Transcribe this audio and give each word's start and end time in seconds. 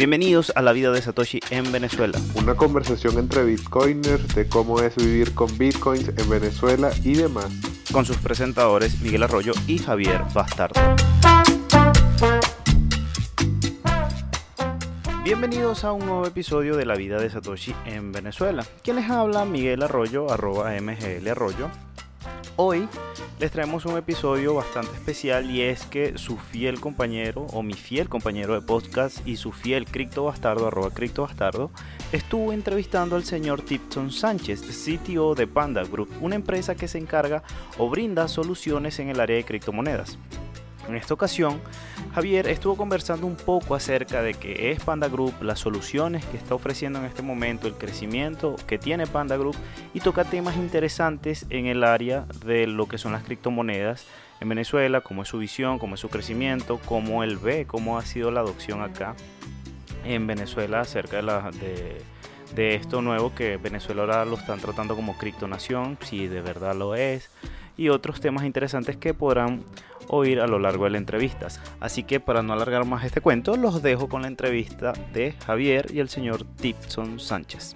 Bienvenidos 0.00 0.50
a 0.56 0.62
la 0.62 0.72
vida 0.72 0.92
de 0.92 1.02
Satoshi 1.02 1.40
en 1.50 1.70
Venezuela. 1.72 2.18
Una 2.34 2.54
conversación 2.54 3.18
entre 3.18 3.44
bitcoiners 3.44 4.34
de 4.34 4.48
cómo 4.48 4.80
es 4.80 4.96
vivir 4.96 5.34
con 5.34 5.58
bitcoins 5.58 6.08
en 6.16 6.30
Venezuela 6.30 6.90
y 7.04 7.16
demás. 7.16 7.52
Con 7.92 8.06
sus 8.06 8.16
presentadores 8.16 8.98
Miguel 9.02 9.24
Arroyo 9.24 9.52
y 9.66 9.76
Javier 9.76 10.22
Bastardo. 10.32 10.80
Bienvenidos 15.22 15.84
a 15.84 15.92
un 15.92 16.06
nuevo 16.06 16.26
episodio 16.26 16.78
de 16.78 16.86
la 16.86 16.94
vida 16.94 17.20
de 17.20 17.28
Satoshi 17.28 17.74
en 17.84 18.10
Venezuela. 18.10 18.64
¿Quién 18.82 18.96
les 18.96 19.10
habla? 19.10 19.44
Miguel 19.44 19.82
Arroyo, 19.82 20.32
arroba 20.32 20.70
MGL 20.80 21.28
Arroyo. 21.28 21.68
Hoy 22.62 22.86
les 23.38 23.50
traemos 23.50 23.86
un 23.86 23.96
episodio 23.96 24.54
bastante 24.54 24.92
especial 24.92 25.50
y 25.50 25.62
es 25.62 25.86
que 25.86 26.18
su 26.18 26.36
fiel 26.36 26.78
compañero 26.78 27.46
o 27.54 27.62
mi 27.62 27.72
fiel 27.72 28.10
compañero 28.10 28.52
de 28.52 28.60
podcast 28.60 29.26
y 29.26 29.38
su 29.38 29.50
fiel 29.50 29.86
cripto 29.86 30.24
bastardo 30.24 30.66
arroba 30.66 30.90
cripto 30.90 31.22
bastardo 31.22 31.70
estuvo 32.12 32.52
entrevistando 32.52 33.16
al 33.16 33.24
señor 33.24 33.62
Tipton 33.62 34.10
Sánchez, 34.12 34.60
CTO 34.60 35.34
de 35.34 35.46
Panda 35.46 35.84
Group, 35.84 36.10
una 36.20 36.34
empresa 36.34 36.74
que 36.74 36.86
se 36.86 36.98
encarga 36.98 37.42
o 37.78 37.88
brinda 37.88 38.28
soluciones 38.28 38.98
en 38.98 39.08
el 39.08 39.20
área 39.20 39.36
de 39.36 39.44
criptomonedas. 39.44 40.18
En 40.90 40.96
esta 40.96 41.14
ocasión, 41.14 41.60
Javier 42.14 42.48
estuvo 42.48 42.76
conversando 42.76 43.26
un 43.26 43.36
poco 43.36 43.76
acerca 43.76 44.22
de 44.22 44.34
qué 44.34 44.72
es 44.72 44.82
Panda 44.82 45.08
Group, 45.08 45.34
las 45.40 45.60
soluciones 45.60 46.24
que 46.26 46.36
está 46.36 46.56
ofreciendo 46.56 46.98
en 46.98 47.04
este 47.04 47.22
momento, 47.22 47.68
el 47.68 47.74
crecimiento 47.74 48.56
que 48.66 48.76
tiene 48.76 49.06
Panda 49.06 49.36
Group 49.36 49.56
y 49.94 50.00
toca 50.00 50.24
temas 50.24 50.56
interesantes 50.56 51.46
en 51.48 51.66
el 51.66 51.84
área 51.84 52.26
de 52.44 52.66
lo 52.66 52.88
que 52.88 52.98
son 52.98 53.12
las 53.12 53.22
criptomonedas 53.22 54.04
en 54.40 54.48
Venezuela, 54.48 55.00
cómo 55.02 55.22
es 55.22 55.28
su 55.28 55.38
visión, 55.38 55.78
cómo 55.78 55.94
es 55.94 56.00
su 56.00 56.08
crecimiento, 56.08 56.80
cómo 56.86 57.22
él 57.22 57.38
ve, 57.38 57.66
cómo 57.66 57.96
ha 57.96 58.04
sido 58.04 58.32
la 58.32 58.40
adopción 58.40 58.82
acá 58.82 59.14
en 60.04 60.26
Venezuela 60.26 60.80
acerca 60.80 61.22
de, 61.52 62.74
esto 62.74 63.00
nuevo 63.00 63.32
que 63.32 63.58
Venezuela 63.58 64.02
ahora 64.02 64.24
lo 64.24 64.36
están 64.36 64.58
tratando 64.58 64.96
como 64.96 65.16
criptonación, 65.16 65.98
si 66.02 66.26
de 66.26 66.40
verdad 66.40 66.74
lo 66.74 66.96
es, 66.96 67.30
y 67.76 67.88
otros 67.88 68.20
temas 68.20 68.44
interesantes 68.44 68.96
que 68.96 69.14
podrán 69.14 69.64
oír 70.08 70.40
a 70.40 70.46
lo 70.46 70.58
largo 70.58 70.84
de 70.84 70.90
la 70.90 70.98
entrevista. 70.98 71.48
Así 71.78 72.02
que 72.02 72.20
para 72.20 72.42
no 72.42 72.52
alargar 72.52 72.84
más 72.84 73.04
este 73.04 73.20
cuento, 73.20 73.56
los 73.56 73.82
dejo 73.82 74.08
con 74.08 74.22
la 74.22 74.28
entrevista 74.28 74.92
de 75.12 75.32
Javier 75.46 75.86
y 75.92 76.00
el 76.00 76.08
señor 76.08 76.44
Tipson 76.56 77.20
Sánchez. 77.20 77.74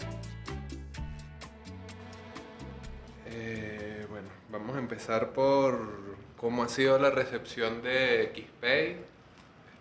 Eh, 3.26 4.06
bueno, 4.10 4.28
vamos 4.50 4.76
a 4.76 4.78
empezar 4.80 5.30
por 5.30 6.04
cómo 6.36 6.64
ha 6.64 6.68
sido 6.68 6.98
la 6.98 7.10
recepción 7.10 7.82
de 7.82 8.32
XPay. 8.34 8.96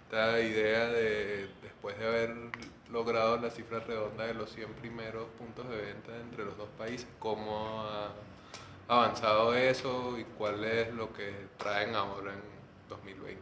Esta 0.05 0.39
idea 0.39 0.87
de, 0.87 1.47
después 1.63 1.97
de 1.97 2.07
haber 2.07 2.35
logrado 2.91 3.37
la 3.37 3.49
cifra 3.49 3.79
redonda 3.79 4.27
de 4.27 4.35
los 4.35 4.51
100 4.51 4.73
primeros 4.73 5.25
puntos 5.39 5.67
de 5.67 5.77
venta 5.77 6.15
entre 6.21 6.45
los 6.45 6.55
dos 6.55 6.69
países, 6.77 7.07
cómo 7.17 7.81
ha 7.81 8.11
avanzado 8.87 9.53
eso 9.53 10.17
y 10.17 10.23
cuál 10.37 10.63
es 10.63 10.93
lo 10.93 11.11
que 11.13 11.47
traen 11.57 11.95
ahora 11.95 12.33
en 12.33 12.41
2020? 12.89 13.41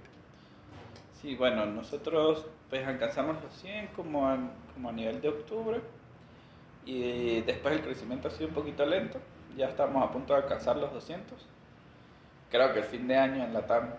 Sí, 1.22 1.36
bueno, 1.36 1.66
nosotros 1.66 2.45
pues 2.70 2.88
alcanzamos 2.88 3.42
los 3.44 3.53
100 3.56 3.88
como 3.88 4.28
a, 4.28 4.38
nivel 4.92 5.22
de 5.22 5.30
octubre 5.30 5.81
y 6.86 7.42
después 7.42 7.75
el 7.75 7.81
crecimiento 7.81 8.28
ha 8.28 8.31
sido 8.31 8.47
un 8.47 8.56
poquito 8.56 8.86
lento, 8.86 9.19
ya 9.56 9.67
estamos 9.67 10.03
a 10.03 10.12
punto 10.12 10.34
de 10.34 10.42
alcanzar 10.42 10.78
los 10.78 10.92
200. 10.94 11.45
Creo 12.50 12.73
que 12.73 12.80
el 12.80 12.86
fin 12.86 13.08
de 13.08 13.17
año 13.17 13.44
en 13.44 13.53
la 13.53 13.66
TAM 13.66 13.89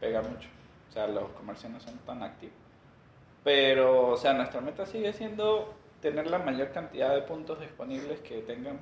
pega 0.00 0.22
mucho, 0.22 0.48
o 0.88 0.92
sea, 0.92 1.06
los 1.06 1.30
comercios 1.30 1.72
no 1.72 1.80
son 1.80 1.98
tan 1.98 2.22
activos. 2.22 2.54
Pero, 3.42 4.10
o 4.10 4.16
sea, 4.16 4.32
nuestra 4.34 4.60
meta 4.60 4.86
sigue 4.86 5.12
siendo 5.12 5.74
tener 6.00 6.30
la 6.30 6.38
mayor 6.38 6.70
cantidad 6.70 7.14
de 7.14 7.22
puntos 7.22 7.60
disponibles 7.60 8.20
que 8.20 8.38
tengan 8.42 8.78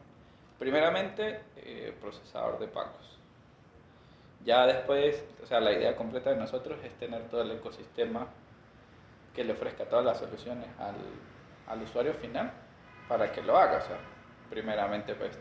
Primeramente, 0.60 1.40
eh, 1.56 1.96
procesador 1.98 2.58
de 2.58 2.68
pagos. 2.68 3.18
Ya 4.44 4.66
después, 4.66 5.24
o 5.42 5.46
sea, 5.46 5.58
la 5.58 5.72
idea 5.72 5.96
completa 5.96 6.28
de 6.28 6.36
nosotros 6.36 6.78
es 6.84 6.92
tener 6.98 7.22
todo 7.30 7.40
el 7.40 7.52
ecosistema 7.52 8.26
que 9.34 9.42
le 9.42 9.54
ofrezca 9.54 9.86
todas 9.86 10.04
las 10.04 10.18
soluciones 10.18 10.68
al, 10.78 10.96
al 11.66 11.82
usuario 11.82 12.12
final 12.12 12.52
para 13.08 13.32
que 13.32 13.40
lo 13.40 13.56
haga. 13.56 13.78
O 13.78 13.80
sea, 13.80 13.96
primeramente, 14.50 15.14
pues, 15.14 15.38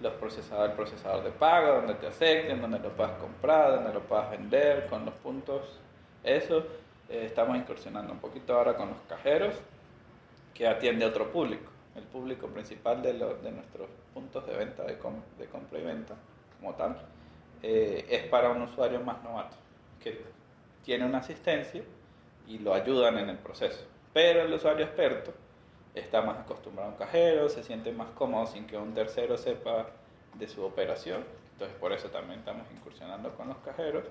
los 0.00 0.14
procesadores, 0.14 0.70
el 0.70 0.76
procesador 0.76 1.24
de 1.24 1.30
pago, 1.32 1.74
donde 1.74 1.96
te 1.96 2.06
acepten, 2.06 2.62
donde 2.62 2.78
lo 2.78 2.88
puedas 2.96 3.18
comprar, 3.18 3.70
donde 3.70 3.92
lo 3.92 4.00
puedas 4.00 4.30
vender, 4.30 4.86
con 4.86 5.04
los 5.04 5.12
puntos. 5.16 5.78
Eso, 6.22 6.60
eh, 7.10 7.26
estamos 7.26 7.54
incursionando 7.58 8.14
un 8.14 8.18
poquito 8.18 8.56
ahora 8.56 8.74
con 8.74 8.88
los 8.88 8.98
cajeros, 9.10 9.56
que 10.54 10.66
atiende 10.66 11.04
a 11.04 11.08
otro 11.08 11.30
público 11.30 11.73
el 11.96 12.02
público 12.04 12.48
principal 12.48 13.02
de, 13.02 13.12
de 13.12 13.52
nuestros 13.52 13.88
puntos 14.12 14.46
de 14.46 14.56
venta, 14.56 14.82
de, 14.82 14.94
de, 15.38 15.46
compra 15.46 15.78
y 15.78 15.82
venta, 15.82 16.14
como 16.58 16.74
tal, 16.74 16.96
eh, 17.62 18.06
es 18.10 18.24
para 18.24 18.50
un 18.50 18.62
usuario 18.62 19.00
más 19.00 19.22
novato, 19.22 19.56
que 20.02 20.20
tiene 20.82 21.04
una 21.06 21.18
asistencia 21.18 21.82
y 22.46 22.58
lo 22.58 22.74
ayudan 22.74 23.18
en 23.18 23.30
el 23.30 23.38
proceso. 23.38 23.84
Pero 24.12 24.42
el 24.42 24.52
usuario 24.52 24.84
experto 24.84 25.32
está 25.94 26.22
más 26.22 26.38
acostumbrado 26.38 26.90
a 26.90 26.92
un 26.92 26.98
cajero, 26.98 27.48
se 27.48 27.62
siente 27.62 27.92
más 27.92 28.10
cómodo 28.10 28.46
sin 28.46 28.66
que 28.66 28.76
un 28.76 28.92
tercero 28.92 29.38
sepa 29.38 29.86
de 30.34 30.48
su 30.48 30.64
operación. 30.64 31.24
Entonces 31.52 31.76
por 31.78 31.92
eso 31.92 32.08
también 32.08 32.40
estamos 32.40 32.66
incursionando 32.72 33.34
con 33.36 33.48
los 33.48 33.58
cajeros. 33.58 34.04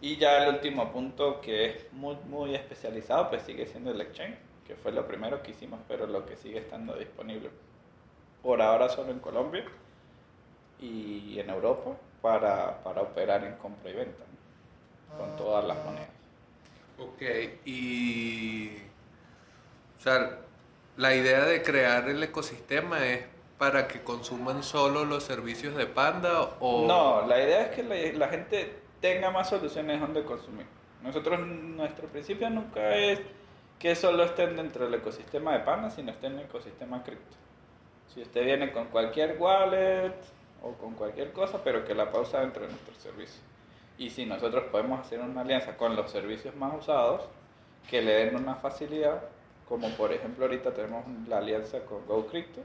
Y 0.00 0.16
ya 0.16 0.44
el 0.44 0.54
último 0.54 0.92
punto 0.92 1.40
que 1.40 1.66
es 1.66 1.92
muy, 1.92 2.16
muy 2.28 2.54
especializado, 2.56 3.30
pues 3.30 3.42
sigue 3.42 3.66
siendo 3.66 3.92
el 3.92 4.00
exchange 4.00 4.36
que 4.66 4.74
fue 4.76 4.92
lo 4.92 5.06
primero 5.06 5.42
que 5.42 5.52
hicimos, 5.52 5.80
pero 5.88 6.06
lo 6.06 6.24
que 6.26 6.36
sigue 6.36 6.58
estando 6.58 6.94
disponible 6.94 7.50
por 8.42 8.60
ahora 8.60 8.88
solo 8.88 9.10
en 9.12 9.20
Colombia 9.20 9.64
y 10.80 11.38
en 11.38 11.48
Europa 11.48 11.92
para, 12.20 12.82
para 12.82 13.02
operar 13.02 13.44
en 13.44 13.54
compra 13.56 13.90
y 13.90 13.94
venta 13.94 14.24
con 15.16 15.30
ah. 15.30 15.36
todas 15.36 15.64
las 15.64 15.76
monedas. 15.84 16.08
Ok, 16.98 17.22
y 17.64 18.76
o 19.98 20.02
sea, 20.02 20.38
la 20.96 21.14
idea 21.14 21.44
de 21.44 21.62
crear 21.62 22.08
el 22.08 22.22
ecosistema 22.22 23.06
es 23.06 23.24
para 23.56 23.86
que 23.86 24.02
consuman 24.02 24.64
solo 24.64 25.04
los 25.04 25.22
servicios 25.22 25.76
de 25.76 25.86
Panda 25.86 26.56
o... 26.58 26.86
No, 26.86 27.26
la 27.26 27.40
idea 27.40 27.66
es 27.66 27.76
que 27.76 27.84
la, 27.84 28.18
la 28.18 28.28
gente 28.28 28.74
tenga 29.00 29.30
más 29.30 29.48
soluciones 29.48 30.00
donde 30.00 30.24
consumir. 30.24 30.66
Nosotros, 31.02 31.38
nuestro 31.46 32.08
principio 32.08 32.50
nunca 32.50 32.96
es 32.96 33.20
que 33.82 33.96
solo 33.96 34.22
estén 34.22 34.54
dentro 34.54 34.84
del 34.84 34.94
ecosistema 34.94 35.54
de 35.54 35.58
Panda, 35.64 35.90
sino 35.90 36.12
estén 36.12 36.34
en 36.34 36.38
el 36.38 36.44
ecosistema 36.44 37.02
cripto. 37.02 37.36
Si 38.14 38.22
usted 38.22 38.44
viene 38.44 38.70
con 38.70 38.86
cualquier 38.86 39.36
wallet 39.40 40.14
o 40.62 40.74
con 40.74 40.94
cualquier 40.94 41.32
cosa, 41.32 41.64
pero 41.64 41.84
que 41.84 41.92
la 41.92 42.12
pausa 42.12 42.38
dentro 42.42 42.62
de 42.62 42.68
nuestro 42.68 42.94
servicio. 42.94 43.42
Y 43.98 44.10
si 44.10 44.24
nosotros 44.24 44.66
podemos 44.70 45.00
hacer 45.00 45.18
una 45.18 45.40
alianza 45.40 45.76
con 45.76 45.96
los 45.96 46.12
servicios 46.12 46.54
más 46.54 46.78
usados, 46.78 47.24
que 47.90 48.02
le 48.02 48.12
den 48.12 48.36
una 48.36 48.54
facilidad, 48.54 49.24
como 49.68 49.88
por 49.96 50.12
ejemplo 50.12 50.44
ahorita 50.44 50.72
tenemos 50.72 51.04
la 51.26 51.38
alianza 51.38 51.80
con 51.80 52.06
GoCrypto, 52.06 52.60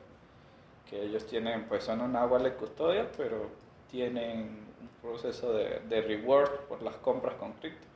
que 0.87 1.01
ellos 1.01 1.25
tienen, 1.25 1.63
pues 1.63 1.83
son 1.83 2.01
una 2.01 2.27
wallet 2.27 2.57
custodia, 2.57 3.07
pero 3.17 3.49
tienen 3.89 4.67
un 4.79 4.89
proceso 5.01 5.51
de, 5.51 5.79
reward 5.99 6.67
por 6.67 6.83
las 6.83 6.97
compras 6.97 7.33
con 7.37 7.53
cripto. 7.53 7.87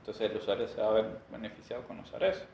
Entonces 0.00 0.30
el 0.30 0.36
usuario 0.36 0.68
se 0.68 0.82
va 0.82 0.98
a 0.98 1.04
beneficiado 1.30 1.82
con 1.84 2.00
usar 2.00 2.22
eso. 2.24 2.44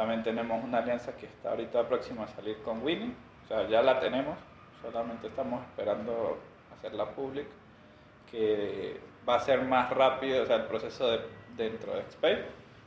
También 0.00 0.22
tenemos 0.22 0.64
una 0.64 0.78
alianza 0.78 1.14
que 1.14 1.26
está 1.26 1.50
ahorita 1.50 1.86
próxima 1.86 2.24
a 2.24 2.28
salir 2.28 2.56
con 2.62 2.82
Winnie, 2.82 3.12
o 3.44 3.46
sea, 3.46 3.68
ya 3.68 3.82
la 3.82 4.00
tenemos, 4.00 4.34
solamente 4.80 5.26
estamos 5.26 5.62
esperando 5.66 6.38
hacerla 6.74 7.04
pública, 7.10 7.50
que 8.30 8.98
va 9.28 9.34
a 9.34 9.40
ser 9.40 9.60
más 9.60 9.90
rápido, 9.90 10.42
o 10.42 10.46
sea, 10.46 10.56
el 10.56 10.62
proceso 10.62 11.06
de, 11.10 11.20
dentro 11.54 11.94
de 11.94 12.02
XPay 12.10 12.34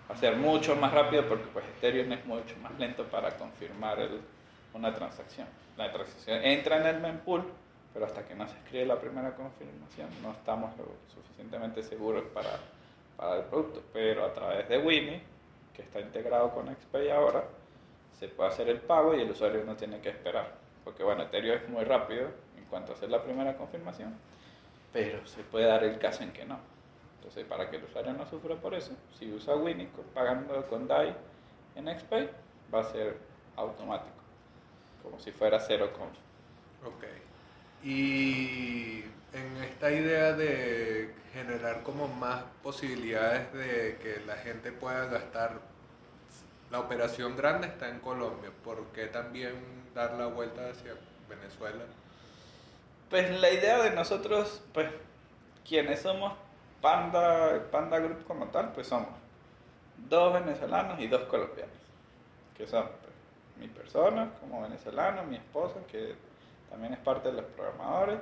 va 0.10 0.16
a 0.16 0.18
ser 0.18 0.38
mucho 0.38 0.76
más 0.76 0.92
rápido 0.92 1.28
porque 1.28 1.46
pues 1.54 1.64
Ethereum 1.78 2.14
es 2.14 2.26
mucho 2.26 2.56
más 2.64 2.72
lento 2.80 3.04
para 3.04 3.30
confirmar 3.38 4.00
el, 4.00 4.20
una 4.74 4.92
transacción. 4.92 5.48
La 5.78 5.92
transacción 5.92 6.44
entra 6.44 6.78
en 6.78 6.96
el 6.96 7.00
mempool, 7.00 7.44
pero 7.94 8.08
hasta 8.08 8.28
que 8.28 8.34
no 8.34 8.48
se 8.48 8.58
escribe 8.58 8.88
la 8.88 9.00
primera 9.00 9.36
confirmación 9.36 10.10
no 10.24 10.32
estamos 10.32 10.76
lo 10.80 10.86
suficientemente 11.14 11.84
seguros 11.84 12.24
para, 12.34 12.58
para 13.16 13.36
el 13.36 13.44
producto, 13.44 13.84
pero 13.94 14.26
a 14.26 14.34
través 14.34 14.68
de 14.68 14.80
Winnie 14.80 15.33
que 15.74 15.82
está 15.82 16.00
integrado 16.00 16.52
con 16.52 16.68
XPay 16.68 17.10
ahora, 17.10 17.44
se 18.20 18.28
puede 18.28 18.50
hacer 18.50 18.70
el 18.70 18.80
pago 18.82 19.16
y 19.16 19.22
el 19.22 19.32
usuario 19.32 19.64
no 19.66 19.76
tiene 19.76 20.00
que 20.00 20.10
esperar. 20.10 20.54
Porque 20.84 21.04
bueno, 21.04 21.24
Ethereum 21.24 21.58
es 21.58 21.70
muy 21.70 21.84
rápido 21.84 22.28
en 22.58 22.66
cuanto 22.66 22.92
a 22.92 22.96
hacer 22.96 23.10
la 23.10 23.24
primera 23.24 23.58
confirmación, 23.58 24.16
pero 24.92 25.26
se 25.26 25.44
puede 25.44 25.66
dar 25.66 25.84
el 25.84 25.98
caso 25.98 26.24
en 26.24 26.32
que 26.32 26.46
no. 26.46 26.60
Entonces, 27.18 27.46
para 27.46 27.70
que 27.70 27.78
el 27.78 27.86
usuario 27.86 28.14
no 28.14 28.26
sufra 28.26 28.56
por 28.56 28.74
eso, 28.74 28.92
si 29.18 29.32
usa 29.32 29.56
Winnie 29.56 29.90
pagando 30.14 30.68
con 30.68 30.88
DAI 30.88 31.16
en 31.76 32.00
XPay, 32.00 32.30
va 32.74 32.82
a 32.82 32.84
ser 32.84 33.18
automático, 33.56 34.18
como 35.02 35.20
si 35.20 35.32
fuera 35.32 35.60
cero 35.60 35.92
conf. 35.98 36.18
Ok. 36.86 37.06
Y 37.84 39.06
en 39.34 39.64
esta 39.64 39.92
idea 39.92 40.34
de 40.34 41.14
generar 41.34 41.84
como 41.84 42.08
más 42.08 42.44
posibilidades 42.62 43.52
de 43.54 43.98
que 44.02 44.22
la 44.26 44.36
gente 44.36 44.72
pueda 44.72 45.06
gastar 45.06 45.60
la 46.72 46.80
operación 46.80 47.36
grande 47.36 47.68
está 47.68 47.90
en 47.90 48.00
Colombia. 48.00 48.52
¿Por 48.64 48.86
qué 48.88 49.08
también 49.08 49.54
dar 49.94 50.14
la 50.14 50.28
vuelta 50.28 50.70
hacia 50.70 50.94
Venezuela? 51.30 51.84
Pues 53.10 53.40
la 53.40 53.52
idea 53.52 53.82
de 53.82 53.92
nosotros, 53.92 54.62
pues 54.74 54.90
quienes 55.68 56.02
somos 56.02 56.34
Panda, 56.82 57.70
Panda 57.72 58.00
Group 58.00 58.26
como 58.26 58.48
tal, 58.48 58.72
pues 58.74 58.88
somos 58.88 59.10
dos 60.10 60.34
venezolanos 60.34 61.00
y 61.00 61.08
dos 61.08 61.24
colombianos, 61.24 61.76
que 62.58 62.68
son 62.68 62.88
pues, 62.88 63.14
mi 63.60 63.68
persona 63.68 64.32
como 64.40 64.62
venezolano, 64.62 65.24
mi 65.24 65.38
esposa, 65.38 65.80
que 65.92 66.16
también 66.70 66.94
es 66.94 67.00
parte 67.00 67.30
de 67.30 67.36
los 67.36 67.46
programadores, 67.52 68.20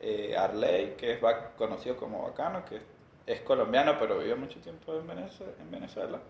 eh, 0.00 0.36
Arley, 0.36 0.94
que 0.96 1.12
es 1.12 1.18
conocido 1.56 1.96
como 1.96 2.22
Bacano, 2.22 2.64
que 2.64 2.80
es 3.26 3.40
colombiano 3.40 3.96
pero 3.98 4.18
vivió 4.18 4.36
mucho 4.36 4.60
tiempo 4.60 4.94
en 4.94 5.06
Venezuela, 5.06 5.52
en 5.60 5.70
Venezuela 5.70 6.20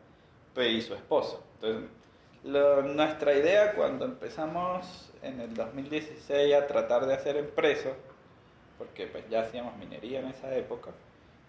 y 0.56 0.80
su 0.80 0.94
esposa. 0.94 1.38
Entonces, 1.54 1.90
nuestra 2.44 3.34
idea 3.34 3.72
cuando 3.72 4.04
empezamos 4.04 5.10
en 5.22 5.40
el 5.40 5.54
2016 5.54 6.54
a 6.54 6.66
tratar 6.66 7.06
de 7.06 7.14
hacer 7.14 7.36
empresa, 7.36 7.90
porque 8.78 9.06
pues 9.06 9.28
ya 9.28 9.40
hacíamos 9.40 9.76
minería 9.76 10.20
en 10.20 10.28
esa 10.28 10.54
época, 10.54 10.90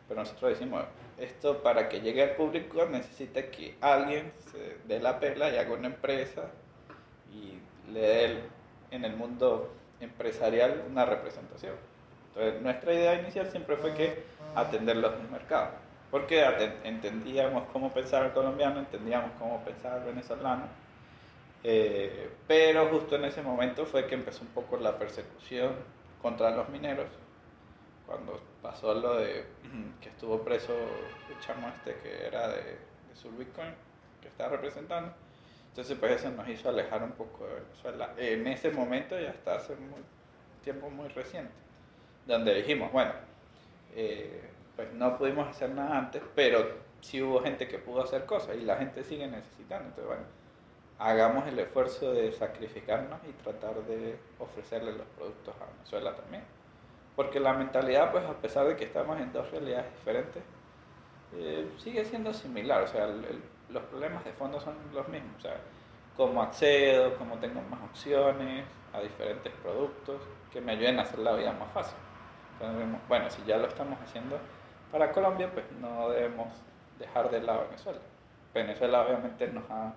pero 0.07 0.21
nosotros 0.21 0.51
decimos, 0.51 0.83
esto 1.17 1.61
para 1.61 1.89
que 1.89 2.01
llegue 2.01 2.23
al 2.23 2.35
público 2.35 2.85
necesita 2.85 3.49
que 3.49 3.75
alguien 3.81 4.31
se 4.51 4.77
dé 4.87 4.99
la 4.99 5.19
pela 5.19 5.49
y 5.49 5.57
haga 5.57 5.73
una 5.73 5.87
empresa 5.87 6.49
y 7.31 7.59
le 7.91 7.99
dé 7.99 8.39
en 8.91 9.05
el 9.05 9.15
mundo 9.15 9.73
empresarial 9.99 10.85
una 10.89 11.05
representación. 11.05 11.75
Entonces, 12.35 12.61
nuestra 12.61 12.93
idea 12.93 13.21
inicial 13.21 13.47
siempre 13.49 13.77
fue 13.77 13.93
que 13.93 14.23
atender 14.55 14.97
los 14.97 15.13
mercados, 15.31 15.69
porque 16.11 16.43
entendíamos 16.83 17.63
cómo 17.71 17.93
pensaba 17.93 18.25
el 18.25 18.33
colombiano, 18.33 18.79
entendíamos 18.79 19.31
cómo 19.39 19.63
pensaba 19.63 19.97
el 19.97 20.03
venezolano, 20.03 20.63
eh, 21.63 22.29
pero 22.45 22.89
justo 22.89 23.15
en 23.15 23.25
ese 23.25 23.41
momento 23.41 23.85
fue 23.85 24.05
que 24.05 24.15
empezó 24.15 24.41
un 24.41 24.49
poco 24.49 24.77
la 24.77 24.97
persecución 24.97 25.75
contra 26.21 26.51
los 26.51 26.67
mineros, 26.69 27.07
cuando 28.05 28.41
pasó 28.61 28.93
lo 28.93 29.15
de 29.15 29.45
que 30.01 30.09
estuvo 30.09 30.43
preso 30.43 30.73
el 30.73 31.39
chamo 31.39 31.69
este 31.69 31.95
que 32.01 32.27
era 32.27 32.49
de, 32.49 32.63
de 32.63 33.15
Sur 33.15 33.31
Bitcoin, 33.37 33.73
que 34.21 34.27
estaba 34.27 34.49
representando. 34.51 35.13
Entonces, 35.69 35.97
pues 35.97 36.11
eso 36.13 36.29
nos 36.31 36.47
hizo 36.47 36.69
alejar 36.69 37.03
un 37.03 37.11
poco 37.11 37.45
de 37.47 37.55
Venezuela. 37.55 38.13
En 38.17 38.47
ese 38.47 38.71
momento, 38.71 39.19
ya 39.19 39.31
hasta 39.31 39.55
hace 39.55 39.75
muy, 39.75 40.01
tiempo 40.63 40.89
muy 40.89 41.09
reciente, 41.09 41.51
donde 42.25 42.53
dijimos, 42.55 42.91
bueno, 42.91 43.11
eh, 43.95 44.49
pues 44.75 44.91
no 44.93 45.17
pudimos 45.17 45.47
hacer 45.47 45.69
nada 45.69 45.97
antes, 45.97 46.21
pero 46.33 46.67
sí 47.01 47.21
hubo 47.21 47.41
gente 47.41 47.67
que 47.67 47.77
pudo 47.77 48.03
hacer 48.03 48.25
cosas 48.25 48.57
y 48.57 48.61
la 48.61 48.77
gente 48.77 49.03
sigue 49.03 49.27
necesitando. 49.27 49.89
Entonces, 49.89 50.07
bueno, 50.07 50.23
hagamos 50.99 51.47
el 51.47 51.59
esfuerzo 51.59 52.13
de 52.13 52.31
sacrificarnos 52.31 53.19
y 53.27 53.31
tratar 53.43 53.75
de 53.85 54.17
ofrecerle 54.39 54.93
los 54.93 55.07
productos 55.17 55.55
a 55.61 55.71
Venezuela 55.73 56.15
también. 56.15 56.43
Porque 57.15 57.39
la 57.39 57.53
mentalidad, 57.53 58.11
pues 58.11 58.25
a 58.25 58.33
pesar 58.33 58.67
de 58.67 58.75
que 58.75 58.85
estamos 58.85 59.19
en 59.19 59.31
dos 59.31 59.49
realidades 59.51 59.91
diferentes, 59.93 60.43
eh, 61.37 61.69
sigue 61.77 62.03
siendo 62.03 62.33
similar. 62.33 62.83
O 62.83 62.87
sea, 62.87 63.07
los 63.69 63.83
problemas 63.83 64.25
de 64.25 64.33
fondo 64.33 64.59
son 64.59 64.75
los 64.93 65.07
mismos. 65.07 65.37
O 65.37 65.41
sea, 65.41 65.57
cómo 66.17 66.41
accedo, 66.41 67.15
cómo 67.17 67.37
tengo 67.37 67.61
más 67.61 67.81
opciones 67.83 68.65
a 68.93 68.99
diferentes 68.99 69.53
productos 69.61 70.21
que 70.51 70.61
me 70.61 70.73
ayuden 70.73 70.99
a 70.99 71.03
hacer 71.03 71.19
la 71.19 71.33
vida 71.35 71.53
más 71.53 71.71
fácil. 71.73 71.97
Entonces, 72.59 72.87
bueno, 73.07 73.29
si 73.29 73.43
ya 73.45 73.57
lo 73.57 73.67
estamos 73.67 73.99
haciendo 74.01 74.37
para 74.91 75.11
Colombia, 75.11 75.49
pues 75.53 75.65
no 75.79 76.09
debemos 76.09 76.47
dejar 76.99 77.29
de 77.29 77.41
lado 77.41 77.65
Venezuela. 77.65 77.99
Venezuela 78.53 79.01
obviamente 79.01 79.47
nos 79.47 79.69
ha... 79.69 79.93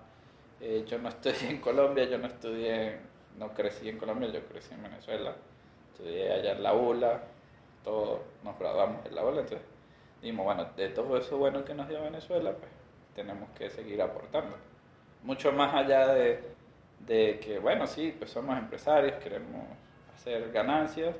Eh, 0.59 0.83
yo 0.85 0.97
no 0.99 1.09
estudié 1.09 1.49
en 1.49 1.61
Colombia, 1.61 2.03
yo 2.05 2.17
no 2.17 2.27
estudié, 2.27 2.99
no 3.37 3.53
crecí 3.53 3.87
en 3.87 3.97
Colombia, 3.97 4.29
yo 4.29 4.43
crecí 4.45 4.73
en 4.73 4.83
Venezuela 4.83 5.33
estudié 5.99 6.31
allá 6.31 6.53
en 6.53 6.63
la 6.63 6.73
ULA, 6.73 7.21
todos 7.83 8.21
nos 8.43 8.57
graduamos 8.57 9.05
en 9.05 9.15
la 9.15 9.23
ULA, 9.23 9.41
entonces 9.41 9.67
dijimos, 10.21 10.45
bueno, 10.45 10.65
de 10.75 10.89
todo 10.89 11.17
eso 11.17 11.37
bueno 11.37 11.63
que 11.65 11.73
nos 11.73 11.87
dio 11.89 12.01
Venezuela, 12.01 12.51
pues 12.51 12.71
tenemos 13.15 13.49
que 13.51 13.69
seguir 13.69 14.01
aportando. 14.01 14.55
Mucho 15.23 15.51
más 15.51 15.73
allá 15.73 16.07
de, 16.13 16.41
de 16.99 17.39
que, 17.39 17.59
bueno, 17.59 17.85
sí, 17.85 18.15
pues 18.17 18.31
somos 18.31 18.57
empresarios, 18.57 19.21
queremos 19.21 19.65
hacer 20.13 20.51
ganancias, 20.51 21.15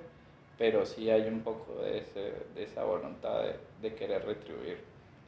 pero 0.60 0.86
sí 0.86 1.10
hay 1.10 1.28
un 1.28 1.40
poco 1.40 1.82
de, 1.82 2.00
ese, 2.00 2.34
de 2.54 2.64
esa 2.64 2.84
voluntad 2.84 3.44
de, 3.44 3.56
de, 3.82 3.96
querer 3.96 4.26
retribuir 4.26 4.78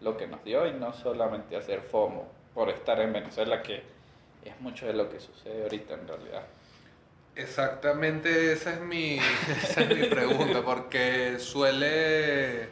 lo 0.01 0.17
que 0.17 0.27
nos 0.27 0.43
dio 0.43 0.67
y 0.67 0.73
no 0.73 0.91
solamente 0.91 1.55
hacer 1.55 1.81
FOMO 1.81 2.27
por 2.53 2.69
estar 2.69 2.99
en 2.99 3.13
Venezuela, 3.13 3.63
que 3.63 3.81
es 4.43 4.59
mucho 4.59 4.87
de 4.87 4.93
lo 4.93 5.09
que 5.09 5.21
sucede 5.21 5.63
ahorita 5.63 5.93
en 5.93 6.07
realidad. 6.07 6.43
Exactamente, 7.33 8.51
esa 8.51 8.73
es 8.73 8.81
mi, 8.81 9.19
esa 9.63 9.81
es 9.83 9.97
mi 9.97 10.07
pregunta, 10.07 10.63
porque 10.63 11.39
suele 11.39 12.67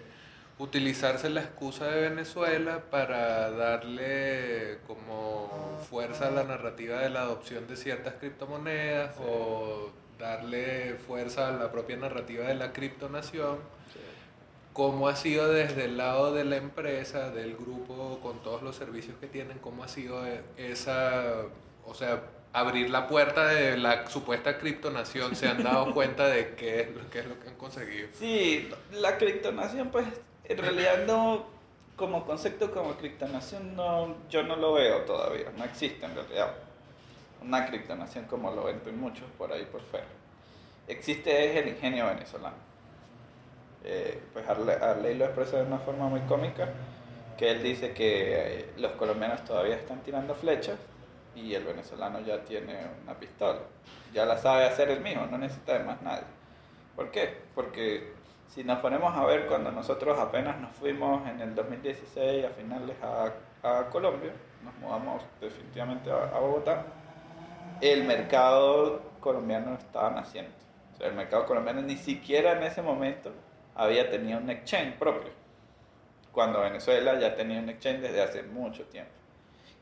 utilizarse 0.58 1.30
la 1.30 1.40
excusa 1.40 1.88
de 1.88 2.10
Venezuela 2.10 2.84
para 2.92 3.52
darle 3.52 4.80
como 4.86 5.80
fuerza 5.90 6.28
a 6.28 6.32
la 6.32 6.44
narrativa 6.44 7.00
de 7.00 7.10
la 7.10 7.22
adopción 7.22 7.68
de 7.68 7.78
ciertas 7.78 8.16
criptomonedas 8.16 9.16
o 9.26 9.92
darle 10.20 10.96
fuerza 11.08 11.48
a 11.48 11.52
la 11.52 11.72
propia 11.72 11.98
narrativa 11.98 12.46
de 12.46 12.56
la 12.56 12.74
criptonación. 12.74 13.58
¿Cómo 14.74 15.08
ha 15.08 15.16
sido 15.16 15.52
desde 15.52 15.86
el 15.86 15.98
lado 15.98 16.34
de 16.34 16.46
la 16.46 16.58
empresa, 16.58 17.32
del 17.32 17.56
grupo, 17.56 18.20
con 18.22 18.40
todos 18.44 18.62
los 18.62 18.76
servicios 18.76 19.18
que 19.20 19.28
tienen, 19.28 19.58
cómo 19.60 19.84
ha 19.84 19.88
sido 19.88 20.24
esa, 20.58 21.46
o 21.86 21.94
sea, 21.94 22.22
abrir 22.54 22.90
la 22.90 23.08
puerta 23.08 23.48
de 23.48 23.78
la 23.78 24.08
supuesta 24.08 24.58
criptonación 24.58 25.36
se 25.36 25.48
han 25.48 25.64
dado 25.64 25.94
cuenta 25.94 26.28
de 26.28 26.56
qué 26.56 26.82
es, 26.82 26.96
lo, 26.96 27.10
qué 27.10 27.20
es 27.20 27.26
lo 27.26 27.40
que 27.40 27.50
han 27.50 27.56
conseguido. 27.56 28.08
Sí, 28.14 28.70
la 28.92 29.18
criptonación 29.18 29.90
pues 29.90 30.06
en 30.46 30.58
realidad 30.58 31.06
no, 31.06 31.46
como 31.96 32.26
concepto 32.26 32.72
como 32.72 32.96
criptonación 32.96 33.76
no, 33.76 34.16
yo 34.30 34.44
no 34.44 34.56
lo 34.56 34.74
veo 34.74 35.02
todavía, 35.02 35.52
no 35.58 35.66
existe 35.66 36.06
en 36.06 36.16
realidad 36.16 36.54
una 37.42 37.66
criptonación 37.66 38.26
como 38.26 38.52
lo 38.52 38.64
ven 38.64 38.82
muchos 39.00 39.30
por 39.38 39.52
ahí 39.52 39.66
por 39.66 39.82
fuera. 39.82 40.08
Existe 40.88 41.50
es 41.50 41.56
el 41.58 41.70
ingenio 41.70 42.08
venezolano. 42.08 42.56
Eh, 43.84 44.22
pues 44.34 44.48
Arley, 44.48 45.16
lo 45.16 45.26
expresa 45.26 45.58
de 45.58 45.64
una 45.64 45.80
forma 45.80 46.10
muy 46.10 46.22
cómica, 46.22 46.70
que 47.38 47.52
él 47.52 47.64
dice 47.64 47.94
que 47.94 48.60
eh, 48.60 48.74
los 48.78 48.92
colombianos 48.94 49.44
todavía 49.46 49.76
están 49.76 50.02
tirando 50.02 50.36
flechas 50.36 50.78
y 51.36 51.54
el 51.54 51.64
venezolano 51.64 52.20
ya 52.22 52.44
tiene 52.44 52.76
una 53.04 53.14
pistola. 53.14 53.60
Ya 54.14 54.26
la 54.26 54.38
sabe 54.38 54.66
hacer 54.66 54.90
el 54.90 55.02
mismo, 55.02 55.26
no 55.28 55.38
necesita 55.38 55.78
de 55.78 55.86
más 55.86 56.02
nadie. 56.02 56.26
¿Por 56.96 57.12
qué? 57.12 57.38
Porque 57.56 58.14
si 58.50 58.64
nos 58.64 58.80
ponemos 58.80 59.16
a 59.16 59.26
ver 59.26 59.46
cuando 59.48 59.72
nosotros 59.72 60.20
apenas 60.20 60.60
nos 60.60 60.76
fuimos 60.76 61.28
en 61.30 61.40
el 61.40 61.56
2016 61.56 62.46
a 62.46 62.50
finales 62.50 62.96
a, 63.02 63.32
a 63.64 63.90
Colombia, 63.90 64.34
nos 64.64 64.76
mudamos 64.76 65.24
definitivamente 65.40 66.12
a, 66.12 66.40
Bogotá, 66.40 66.86
el 67.82 68.04
mercado 68.04 69.02
colombiano 69.20 69.76
estaba 69.76 70.10
naciendo. 70.12 70.52
O 70.94 70.98
sea, 70.98 71.08
el 71.08 71.16
mercado 71.16 71.46
colombiano 71.46 71.82
ni 71.82 71.98
siquiera 71.98 72.54
en 72.54 72.64
ese 72.64 72.82
momento 72.82 73.32
había 73.76 74.10
tenido 74.10 74.40
un 74.40 74.50
exchange 74.50 74.96
propio, 74.98 75.32
cuando 76.32 76.62
Venezuela 76.62 77.20
ya 77.20 77.36
tenía 77.36 77.60
un 77.60 77.70
exchange 77.70 78.02
desde 78.02 78.22
hace 78.22 78.44
mucho 78.44 78.84
tiempo 78.86 79.20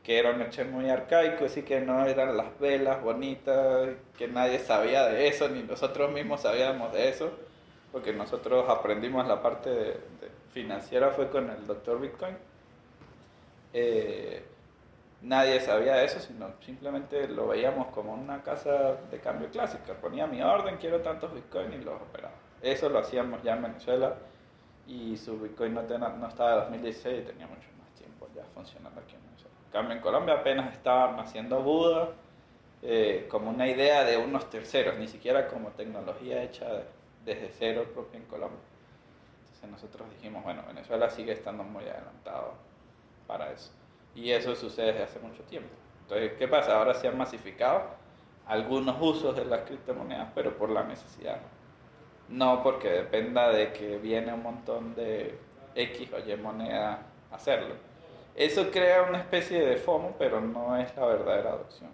que 0.08 0.18
era 0.18 0.30
un 0.30 0.40
exchange 0.40 0.70
muy 0.70 0.88
arcaico, 0.88 1.44
así 1.44 1.64
que 1.64 1.82
no 1.82 2.06
eran 2.06 2.34
las 2.34 2.58
velas 2.58 3.02
bonitas, 3.02 3.90
que 4.16 4.26
nadie 4.26 4.58
sabía 4.58 5.06
de 5.06 5.28
eso, 5.28 5.50
ni 5.50 5.62
nosotros 5.62 6.10
mismos 6.10 6.40
sabíamos 6.40 6.94
de 6.94 7.10
eso, 7.10 7.30
porque 7.92 8.14
nosotros 8.14 8.70
aprendimos 8.70 9.28
la 9.28 9.42
parte 9.42 9.68
de, 9.68 10.00
financiera 10.50 11.10
fue 11.10 11.28
con 11.28 11.50
el 11.50 11.66
doctor 11.66 12.00
Bitcoin. 12.00 12.38
Eh, 13.74 14.42
nadie 15.22 15.60
sabía 15.60 15.96
de 15.96 16.04
eso, 16.04 16.20
sino 16.20 16.52
simplemente 16.60 17.28
lo 17.28 17.48
veíamos 17.48 17.88
como 17.88 18.12
una 18.12 18.42
casa 18.42 18.96
de 19.10 19.18
cambio 19.20 19.50
clásica. 19.50 19.94
Ponía 19.94 20.26
mi 20.26 20.42
orden, 20.42 20.76
quiero 20.76 21.00
tantos 21.00 21.32
Bitcoin 21.34 21.72
y 21.72 21.78
los 21.78 22.00
operaba. 22.00 22.34
Eso 22.62 22.88
lo 22.88 22.98
hacíamos 22.98 23.42
ya 23.42 23.54
en 23.54 23.62
Venezuela 23.62 24.14
y 24.86 25.16
su 25.16 25.38
Bitcoin 25.38 25.74
no, 25.74 25.82
no 25.82 26.28
estaba 26.28 26.52
en 26.52 26.60
2016 26.60 27.20
y 27.20 27.26
tenía 27.26 27.46
mucho 27.46 27.68
más 27.78 27.90
tiempo 27.94 28.26
ya 28.34 28.44
funcionando 28.54 29.00
aquí 29.00 29.14
en 29.14 29.28
cambio, 29.72 29.94
en 29.94 30.00
Colombia 30.00 30.34
apenas 30.34 30.72
estaban 30.72 31.16
naciendo 31.16 31.62
Buda 31.62 32.08
eh, 32.82 33.26
como 33.30 33.50
una 33.50 33.68
idea 33.68 34.04
de 34.04 34.16
unos 34.16 34.48
terceros, 34.48 34.98
ni 34.98 35.08
siquiera 35.08 35.48
como 35.48 35.70
tecnología 35.70 36.42
hecha 36.42 36.66
desde 37.24 37.50
cero 37.50 37.86
propio 37.92 38.18
en 38.18 38.26
Colombia. 38.26 38.60
Entonces 39.42 39.70
nosotros 39.70 40.08
dijimos, 40.10 40.42
bueno, 40.44 40.62
Venezuela 40.66 41.10
sigue 41.10 41.32
estando 41.32 41.64
muy 41.64 41.84
adelantado 41.84 42.54
para 43.26 43.52
eso. 43.52 43.72
Y 44.14 44.30
eso 44.30 44.54
sucede 44.54 44.86
desde 44.86 45.02
hace 45.04 45.18
mucho 45.20 45.42
tiempo. 45.44 45.70
Entonces, 46.02 46.32
¿qué 46.38 46.48
pasa? 46.48 46.76
Ahora 46.76 46.94
se 46.94 47.06
han 47.08 47.18
masificado 47.18 47.82
algunos 48.46 48.96
usos 49.00 49.36
de 49.36 49.44
las 49.44 49.60
criptomonedas, 49.60 50.28
pero 50.34 50.56
por 50.56 50.70
la 50.70 50.82
necesidad. 50.82 51.38
No 52.28 52.62
porque 52.62 52.88
dependa 52.88 53.50
de 53.50 53.72
que 53.72 53.98
viene 53.98 54.32
un 54.32 54.42
montón 54.42 54.94
de 54.94 55.38
X 55.74 56.10
o 56.12 56.18
Y 56.18 56.36
moneda 56.36 57.02
a 57.30 57.36
hacerlo 57.36 57.74
Eso 58.34 58.70
crea 58.70 59.02
una 59.02 59.18
especie 59.18 59.60
de 59.64 59.76
FOMO, 59.76 60.14
pero 60.18 60.40
no 60.40 60.76
es 60.76 60.94
la 60.96 61.06
verdadera 61.06 61.50
adopción. 61.50 61.90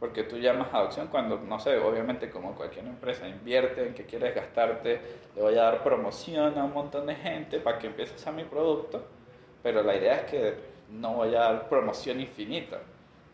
Porque 0.00 0.24
tú 0.24 0.38
llamas 0.38 0.72
adopción 0.72 1.08
cuando, 1.08 1.38
no 1.38 1.60
sé, 1.60 1.76
obviamente 1.78 2.30
como 2.30 2.54
cualquier 2.54 2.86
empresa 2.86 3.28
invierte 3.28 3.86
en 3.86 3.94
que 3.94 4.06
quieres 4.06 4.34
gastarte, 4.34 5.00
le 5.36 5.42
voy 5.42 5.54
a 5.58 5.62
dar 5.62 5.82
promoción 5.82 6.58
a 6.58 6.64
un 6.64 6.72
montón 6.72 7.06
de 7.06 7.14
gente 7.14 7.60
para 7.60 7.78
que 7.78 7.88
empieces 7.88 8.26
a 8.26 8.32
mi 8.32 8.44
producto, 8.44 9.04
pero 9.62 9.82
la 9.82 9.94
idea 9.94 10.16
es 10.16 10.22
que 10.22 10.69
no 10.92 11.14
voy 11.14 11.34
a 11.34 11.40
dar 11.40 11.68
promoción 11.68 12.20
infinita. 12.20 12.78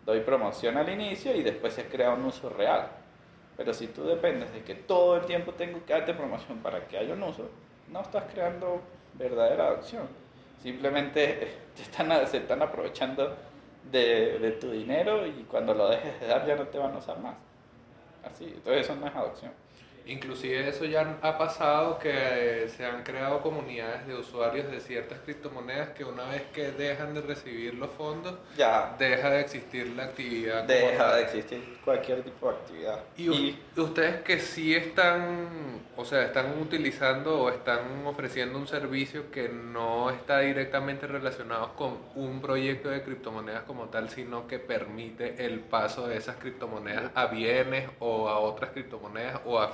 Doy 0.04 0.20
promoción 0.20 0.76
al 0.76 0.88
inicio 0.88 1.34
y 1.34 1.42
después 1.42 1.72
se 1.72 1.86
crea 1.86 2.12
un 2.12 2.24
uso 2.24 2.48
real. 2.48 2.88
Pero 3.56 3.72
si 3.72 3.88
tú 3.88 4.04
dependes 4.04 4.52
de 4.52 4.62
que 4.62 4.74
todo 4.74 5.16
el 5.16 5.24
tiempo 5.24 5.52
tengo 5.52 5.84
que 5.84 5.92
darte 5.92 6.14
promoción 6.14 6.58
para 6.58 6.86
que 6.86 6.98
haya 6.98 7.14
un 7.14 7.22
uso, 7.22 7.48
no 7.88 8.00
estás 8.02 8.24
creando 8.32 8.80
verdadera 9.14 9.68
adopción. 9.68 10.06
Simplemente 10.62 11.52
se 11.74 12.36
están 12.36 12.62
aprovechando 12.62 13.36
de, 13.90 14.38
de, 14.38 14.52
tu 14.52 14.70
dinero 14.70 15.26
y 15.26 15.46
cuando 15.48 15.72
lo 15.74 15.88
dejes 15.88 16.20
de 16.20 16.26
dar 16.26 16.46
ya 16.46 16.56
no 16.56 16.66
te 16.66 16.78
van 16.78 16.94
a 16.94 16.98
usar 16.98 17.18
más. 17.20 17.36
Así, 18.24 18.44
entonces 18.44 18.86
eso 18.86 18.96
no 18.96 19.06
es 19.06 19.14
adopción. 19.14 19.52
Inclusive 20.06 20.68
eso 20.68 20.84
ya 20.84 21.18
ha 21.20 21.36
pasado 21.36 21.98
que 21.98 22.10
eh, 22.12 22.68
se 22.68 22.86
han 22.86 23.02
creado 23.02 23.40
comunidades 23.40 24.06
de 24.06 24.14
usuarios 24.14 24.70
de 24.70 24.80
ciertas 24.80 25.18
criptomonedas 25.20 25.90
que 25.90 26.04
una 26.04 26.24
vez 26.26 26.42
que 26.54 26.70
dejan 26.70 27.12
de 27.14 27.22
recibir 27.22 27.74
los 27.74 27.90
fondos, 27.90 28.34
ya 28.56 28.94
deja 28.98 29.30
de 29.30 29.40
existir 29.40 29.88
la 29.96 30.04
actividad. 30.04 30.62
Deja 30.64 31.16
de 31.16 31.22
existir 31.22 31.78
cualquier 31.84 32.22
tipo 32.22 32.48
de 32.48 32.56
actividad. 32.56 33.00
Y, 33.16 33.58
ustedes 33.76 34.22
que 34.22 34.38
sí 34.38 34.74
están, 34.74 35.80
o 35.96 36.04
sea, 36.04 36.22
están 36.22 36.56
utilizando 36.60 37.40
o 37.42 37.50
están 37.50 38.06
ofreciendo 38.06 38.58
un 38.58 38.68
servicio 38.68 39.30
que 39.30 39.48
no 39.48 40.10
está 40.10 40.40
directamente 40.40 41.06
relacionado 41.06 41.74
con 41.74 41.98
un 42.14 42.40
proyecto 42.40 42.90
de 42.90 43.02
criptomonedas 43.02 43.64
como 43.64 43.86
tal, 43.86 44.08
sino 44.08 44.46
que 44.46 44.58
permite 44.58 45.44
el 45.44 45.60
paso 45.60 46.06
de 46.06 46.16
esas 46.16 46.36
criptomonedas 46.36 47.10
a 47.14 47.26
bienes 47.26 47.88
o 47.98 48.28
a 48.28 48.38
otras 48.38 48.70
criptomonedas 48.70 49.40
o 49.44 49.58
a 49.58 49.68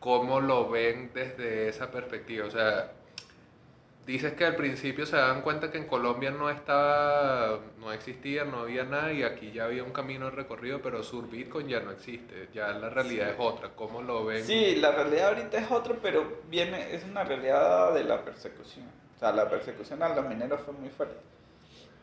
¿cómo 0.00 0.40
lo 0.40 0.68
ven 0.68 1.10
desde 1.14 1.68
esa 1.68 1.90
perspectiva? 1.90 2.46
O 2.46 2.50
sea, 2.50 2.92
dices 4.06 4.32
que 4.34 4.44
al 4.44 4.56
principio 4.56 5.06
se 5.06 5.16
dan 5.16 5.42
cuenta 5.42 5.70
que 5.70 5.78
en 5.78 5.86
Colombia 5.86 6.30
no 6.30 6.50
estaba, 6.50 7.60
no 7.78 7.92
existía, 7.92 8.44
no 8.44 8.60
había 8.60 8.84
nada 8.84 9.12
y 9.12 9.22
aquí 9.22 9.52
ya 9.52 9.64
había 9.64 9.84
un 9.84 9.92
camino 9.92 10.30
recorrido, 10.30 10.82
pero 10.82 11.02
Sur 11.02 11.30
Bitcoin 11.30 11.68
ya 11.68 11.80
no 11.80 11.92
existe, 11.92 12.48
ya 12.52 12.68
la 12.72 12.90
realidad 12.90 13.30
es 13.30 13.36
otra. 13.38 13.70
¿Cómo 13.76 14.02
lo 14.02 14.24
ven? 14.24 14.44
Sí, 14.44 14.76
la 14.76 14.90
realidad 14.90 15.28
ahorita 15.28 15.58
es 15.58 15.70
otra, 15.70 15.94
pero 16.02 16.40
viene, 16.48 16.94
es 16.94 17.04
una 17.04 17.24
realidad 17.24 17.94
de 17.94 18.04
la 18.04 18.24
persecución. 18.24 18.86
O 19.16 19.18
sea, 19.18 19.32
la 19.32 19.48
persecución 19.48 20.02
a 20.02 20.08
los 20.08 20.26
mineros 20.26 20.60
fue 20.62 20.74
muy 20.74 20.90
fuerte. 20.90 21.16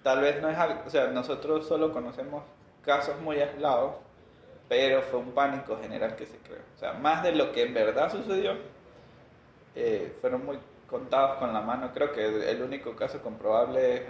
Tal 0.04 0.22
vez 0.22 0.42
no 0.42 0.50
es 0.50 0.58
algo, 0.58 0.84
o 0.86 0.90
sea, 0.90 1.08
nosotros 1.08 1.68
solo 1.68 1.92
conocemos 1.92 2.44
casos 2.82 3.20
muy 3.20 3.42
aislados 3.42 3.96
pero 4.70 5.02
fue 5.02 5.20
un 5.20 5.32
pánico 5.32 5.78
general 5.82 6.16
que 6.16 6.28
se 6.28 6.38
creó. 6.38 6.62
O 6.76 6.80
sea, 6.80 6.94
más 6.94 7.24
de 7.24 7.34
lo 7.34 7.52
que 7.52 7.64
en 7.64 7.74
verdad 7.74 8.12
sucedió, 8.12 8.54
eh, 9.76 10.16
fueron 10.22 10.46
muy 10.46 10.60
contados 10.88 11.40
con 11.40 11.52
la 11.52 11.60
mano. 11.60 11.92
Creo 11.94 12.14
que 12.14 12.50
el 12.50 12.62
único 12.62 12.96
caso 12.96 13.22
comprobable 13.22 13.96
es 13.96 14.04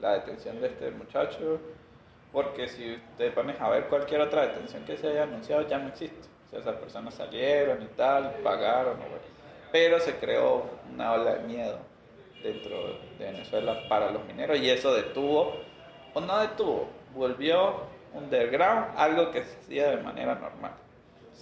la 0.00 0.14
detención 0.14 0.60
de 0.60 0.68
este 0.68 0.90
muchacho, 0.90 1.60
porque 2.32 2.66
si 2.66 2.98
te 3.18 3.30
pones 3.30 3.60
a 3.60 3.68
ver 3.68 3.84
cualquier 3.88 4.22
otra 4.22 4.46
detención 4.46 4.84
que 4.84 4.96
se 4.96 5.08
haya 5.08 5.24
anunciado, 5.24 5.68
ya 5.68 5.78
no 5.78 5.88
existe. 5.88 6.28
O 6.46 6.50
sea, 6.50 6.60
esas 6.60 6.76
personas 6.76 7.14
salieron 7.14 7.82
y 7.82 7.86
tal, 7.88 8.34
pagaron, 8.42 8.96
pero 9.70 10.00
se 10.00 10.16
creó 10.16 10.64
una 10.92 11.12
ola 11.12 11.34
de 11.34 11.46
miedo 11.46 11.78
dentro 12.42 12.98
de 13.18 13.26
Venezuela 13.26 13.86
para 13.88 14.10
los 14.10 14.24
mineros 14.24 14.58
y 14.58 14.68
eso 14.68 14.92
detuvo, 14.94 15.52
o 16.14 16.20
no 16.20 16.40
detuvo, 16.40 16.88
volvió 17.14 17.92
underground, 18.14 18.94
algo 18.96 19.30
que 19.30 19.44
se 19.44 19.58
hacía 19.58 19.90
de 19.90 20.02
manera 20.02 20.34
normal. 20.34 20.72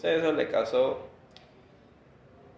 eso 0.03 0.33
le 0.33 0.51
causó 0.51 1.09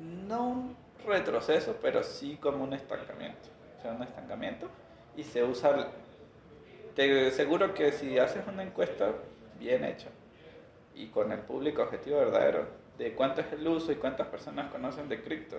no 0.00 0.48
un 0.48 0.76
retroceso, 1.06 1.76
pero 1.80 2.02
sí 2.02 2.36
como 2.40 2.64
un 2.64 2.72
estancamiento. 2.72 3.48
O 3.78 3.82
sea, 3.82 3.92
un 3.92 4.02
estancamiento 4.02 4.68
y 5.16 5.24
se 5.24 5.42
usa, 5.42 5.88
te 6.94 7.30
seguro 7.30 7.74
que 7.74 7.92
si 7.92 8.18
haces 8.18 8.46
una 8.46 8.62
encuesta 8.62 9.12
bien 9.58 9.84
hecha 9.84 10.08
y 10.94 11.06
con 11.06 11.32
el 11.32 11.40
público 11.40 11.82
objetivo 11.82 12.18
verdadero 12.18 12.66
de 12.98 13.14
cuánto 13.14 13.40
es 13.40 13.52
el 13.52 13.66
uso 13.66 13.92
y 13.92 13.96
cuántas 13.96 14.28
personas 14.28 14.70
conocen 14.70 15.08
de 15.08 15.22
cripto 15.22 15.56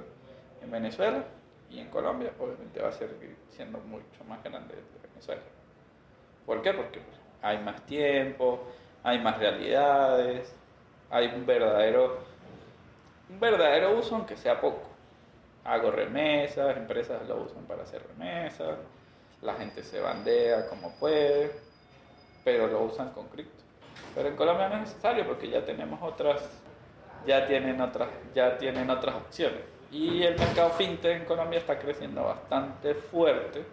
en 0.62 0.72
Venezuela 0.72 1.24
y 1.69 1.79
en 1.79 1.89
Colombia, 1.89 2.31
obviamente 2.39 2.81
va 2.81 2.89
a 2.89 2.91
ser 2.91 3.10
siendo 3.50 3.79
mucho 3.79 4.24
más 4.27 4.43
grande 4.43 4.75
de 4.75 5.07
Venezuela. 5.10 5.41
¿Por 6.45 6.62
qué? 6.62 6.74
Porque 6.74 7.00
hay 7.43 7.59
más 7.59 7.85
tiempo, 7.85 8.63
hay 9.03 9.19
más 9.19 9.38
realidades, 9.38 10.55
hay 11.12 11.27
un 11.27 11.45
verdadero, 11.45 12.19
un 13.29 13.39
verdadero 13.39 13.97
uso 13.97 14.15
aunque 14.15 14.38
sea 14.38 14.59
poco. 14.59 14.89
Hago 15.65 15.91
remesas, 15.91 16.75
empresas 16.75 17.27
lo 17.27 17.43
usan 17.43 17.63
para 17.65 17.83
hacer 17.83 18.01
remesas, 18.07 18.77
la 19.41 19.53
gente 19.55 19.83
se 19.83 20.00
bandea 20.00 20.67
como 20.69 20.91
puede, 20.95 21.51
pero 22.43 22.67
lo 22.67 22.83
usan 22.83 23.12
con 23.12 23.27
cripto. 23.27 23.63
Pero 24.15 24.29
en 24.29 24.35
Colombia 24.35 24.69
no 24.69 24.75
es 24.75 24.81
necesario 24.81 25.25
porque 25.27 25.50
ya 25.50 25.63
tenemos 25.65 26.00
otras, 26.01 26.41
ya 27.25 27.45
tienen 27.45 27.79
otras, 27.81 28.09
ya 28.33 28.57
tienen 28.57 28.89
otras 28.89 29.15
opciones. 29.15 29.59
Y 29.91 30.23
el 30.23 30.39
mercado 30.39 30.71
fintech 30.71 31.21
en 31.21 31.25
Colombia 31.25 31.59
está 31.59 31.77
creciendo 31.77 32.23
bastante 32.23 32.95
fuerte, 32.95 33.65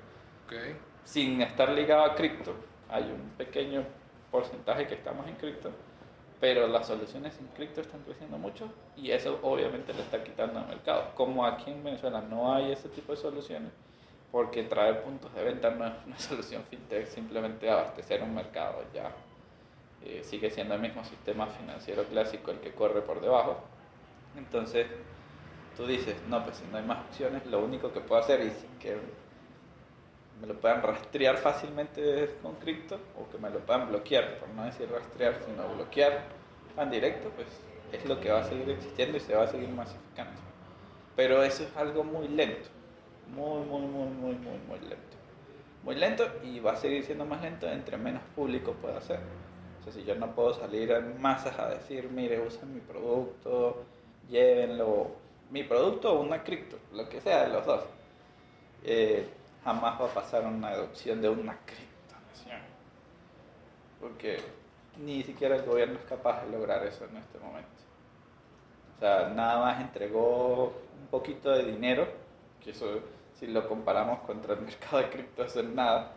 sin 1.04 1.40
estar 1.40 1.70
ligado 1.70 2.04
a 2.04 2.14
cripto 2.14 2.69
hay 2.90 3.04
un 3.04 3.30
pequeño 3.37 3.85
porcentaje 4.30 4.87
que 4.87 4.94
estamos 4.94 5.26
en 5.26 5.35
cripto, 5.35 5.70
pero 6.40 6.66
las 6.66 6.87
soluciones 6.87 7.38
en 7.38 7.47
cripto 7.49 7.80
están 7.80 8.00
creciendo 8.02 8.38
mucho 8.38 8.70
y 8.97 9.11
eso 9.11 9.38
obviamente 9.42 9.92
le 9.92 10.00
está 10.00 10.23
quitando 10.23 10.61
al 10.61 10.68
mercado. 10.68 11.11
Como 11.14 11.44
aquí 11.44 11.70
en 11.70 11.85
Venezuela 11.85 12.20
no 12.23 12.54
hay 12.54 12.73
ese 12.73 12.88
tipo 12.88 13.12
de 13.12 13.18
soluciones, 13.18 13.73
porque 14.32 14.62
traer 14.62 15.02
puntos 15.02 15.35
de 15.35 15.44
venta 15.44 15.70
no 15.70 15.87
es 15.87 15.92
una 16.06 16.18
solución 16.18 16.62
fintech, 16.64 17.06
simplemente 17.06 17.68
abastecer 17.70 18.23
un 18.23 18.35
mercado 18.35 18.82
ya. 18.94 19.12
Eh, 20.02 20.23
sigue 20.25 20.49
siendo 20.49 20.75
el 20.75 20.80
mismo 20.80 21.04
sistema 21.04 21.47
financiero 21.47 22.04
clásico 22.04 22.50
el 22.50 22.61
que 22.61 22.73
corre 22.73 23.02
por 23.02 23.20
debajo. 23.20 23.59
Entonces, 24.37 24.87
tú 25.76 25.87
dices, 25.87 26.16
no, 26.28 26.42
pues 26.42 26.56
si 26.56 26.64
no 26.70 26.78
hay 26.78 26.85
más 26.85 27.04
opciones, 27.06 27.44
lo 27.47 27.62
único 27.62 27.92
que 27.92 28.00
puedo 28.00 28.20
hacer 28.20 28.40
sin 28.50 28.78
que 28.78 28.97
me 30.40 30.47
lo 30.47 30.54
puedan 30.54 30.82
rastrear 30.82 31.37
fácilmente 31.37 32.37
con 32.42 32.54
cripto 32.56 32.99
o 33.18 33.30
que 33.30 33.38
me 33.38 33.50
lo 33.50 33.59
puedan 33.61 33.88
bloquear, 33.88 34.38
por 34.38 34.49
no 34.50 34.64
decir 34.64 34.90
rastrear, 34.90 35.38
sino 35.44 35.68
bloquear 35.75 36.25
en 36.76 36.90
directo, 36.90 37.30
pues 37.30 37.49
es 37.92 38.09
lo 38.09 38.20
que 38.20 38.30
va 38.30 38.40
a 38.40 38.44
seguir 38.44 38.70
existiendo 38.70 39.18
y 39.18 39.20
se 39.20 39.35
va 39.35 39.44
a 39.44 39.47
seguir 39.47 39.68
masificando. 39.68 40.40
Pero 41.14 41.42
eso 41.42 41.64
es 41.64 41.76
algo 41.76 42.04
muy 42.04 42.28
lento, 42.28 42.70
muy, 43.35 43.64
muy, 43.66 43.82
muy, 43.82 44.09
muy, 44.09 44.35
muy, 44.35 44.59
muy 44.68 44.80
lento. 44.80 45.16
Muy 45.82 45.94
lento 45.94 46.26
y 46.42 46.61
va 46.61 46.73
a 46.73 46.76
seguir 46.76 47.04
siendo 47.04 47.25
más 47.25 47.42
lento 47.42 47.68
entre 47.68 47.97
menos 47.97 48.23
público 48.35 48.73
pueda 48.73 48.99
hacer. 48.99 49.20
O 49.80 49.85
sea, 49.85 49.92
si 49.92 50.04
yo 50.04 50.14
no 50.14 50.35
puedo 50.35 50.54
salir 50.54 50.90
en 50.90 51.20
masas 51.20 51.59
a 51.59 51.68
decir, 51.68 52.09
mire, 52.11 52.40
usen 52.40 52.75
mi 52.75 52.80
producto, 52.80 53.82
llévenlo, 54.28 55.11
mi 55.50 55.64
producto 55.64 56.12
o 56.12 56.20
una 56.20 56.42
cripto, 56.44 56.78
lo 56.92 57.09
que 57.09 57.20
sea 57.20 57.44
de 57.44 57.49
los 57.52 57.66
dos. 57.66 57.85
Eh, 58.85 59.26
jamás 59.64 60.00
va 60.00 60.06
a 60.06 60.14
pasar 60.14 60.44
una 60.44 60.68
adopción 60.68 61.20
de 61.20 61.28
una 61.28 61.56
criptonación. 61.64 62.60
Porque 64.00 64.40
ni 64.98 65.22
siquiera 65.22 65.56
el 65.56 65.64
gobierno 65.64 65.98
es 65.98 66.04
capaz 66.04 66.42
de 66.44 66.50
lograr 66.50 66.84
eso 66.86 67.04
en 67.04 67.16
este 67.16 67.38
momento. 67.38 67.68
O 68.96 69.00
sea, 69.00 69.28
nada 69.30 69.60
más 69.60 69.80
entregó 69.80 70.72
un 71.00 71.06
poquito 71.10 71.50
de 71.50 71.64
dinero, 71.64 72.06
que 72.62 72.70
eso 72.70 73.00
si 73.38 73.46
lo 73.46 73.66
comparamos 73.66 74.20
contra 74.20 74.54
el 74.54 74.60
mercado 74.62 74.98
de 74.98 75.10
cripto 75.10 75.44
es 75.44 75.56
nada, 75.64 76.12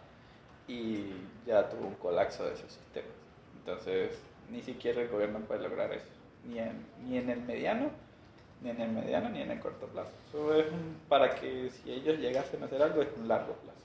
y 0.68 1.12
ya 1.46 1.70
tuvo 1.70 1.88
un 1.88 1.96
colapso 1.96 2.46
de 2.46 2.54
esos 2.54 2.72
sistemas. 2.72 3.12
Entonces, 3.60 4.20
ni 4.50 4.62
siquiera 4.62 5.02
el 5.02 5.10
gobierno 5.10 5.40
puede 5.40 5.68
lograr 5.68 5.92
eso, 5.94 6.08
ni 6.46 6.60
en, 6.60 6.86
ni 7.04 7.18
en 7.18 7.30
el 7.30 7.42
mediano 7.42 7.90
ni 8.64 8.70
en 8.70 8.82
el 8.82 8.92
mediano 8.92 9.30
ni 9.30 9.42
en 9.42 9.52
el 9.52 9.60
corto 9.60 9.88
plazo. 9.88 10.12
Eso 10.30 10.56
es 10.56 10.66
para 11.10 11.36
que 11.36 11.70
si 11.70 11.92
ellos 11.92 12.18
llegasen 12.18 12.64
a 12.64 12.66
hacer 12.66 12.82
algo 12.82 13.02
es 13.02 13.10
un 13.18 13.28
largo 13.28 13.54
plazo. 13.54 13.80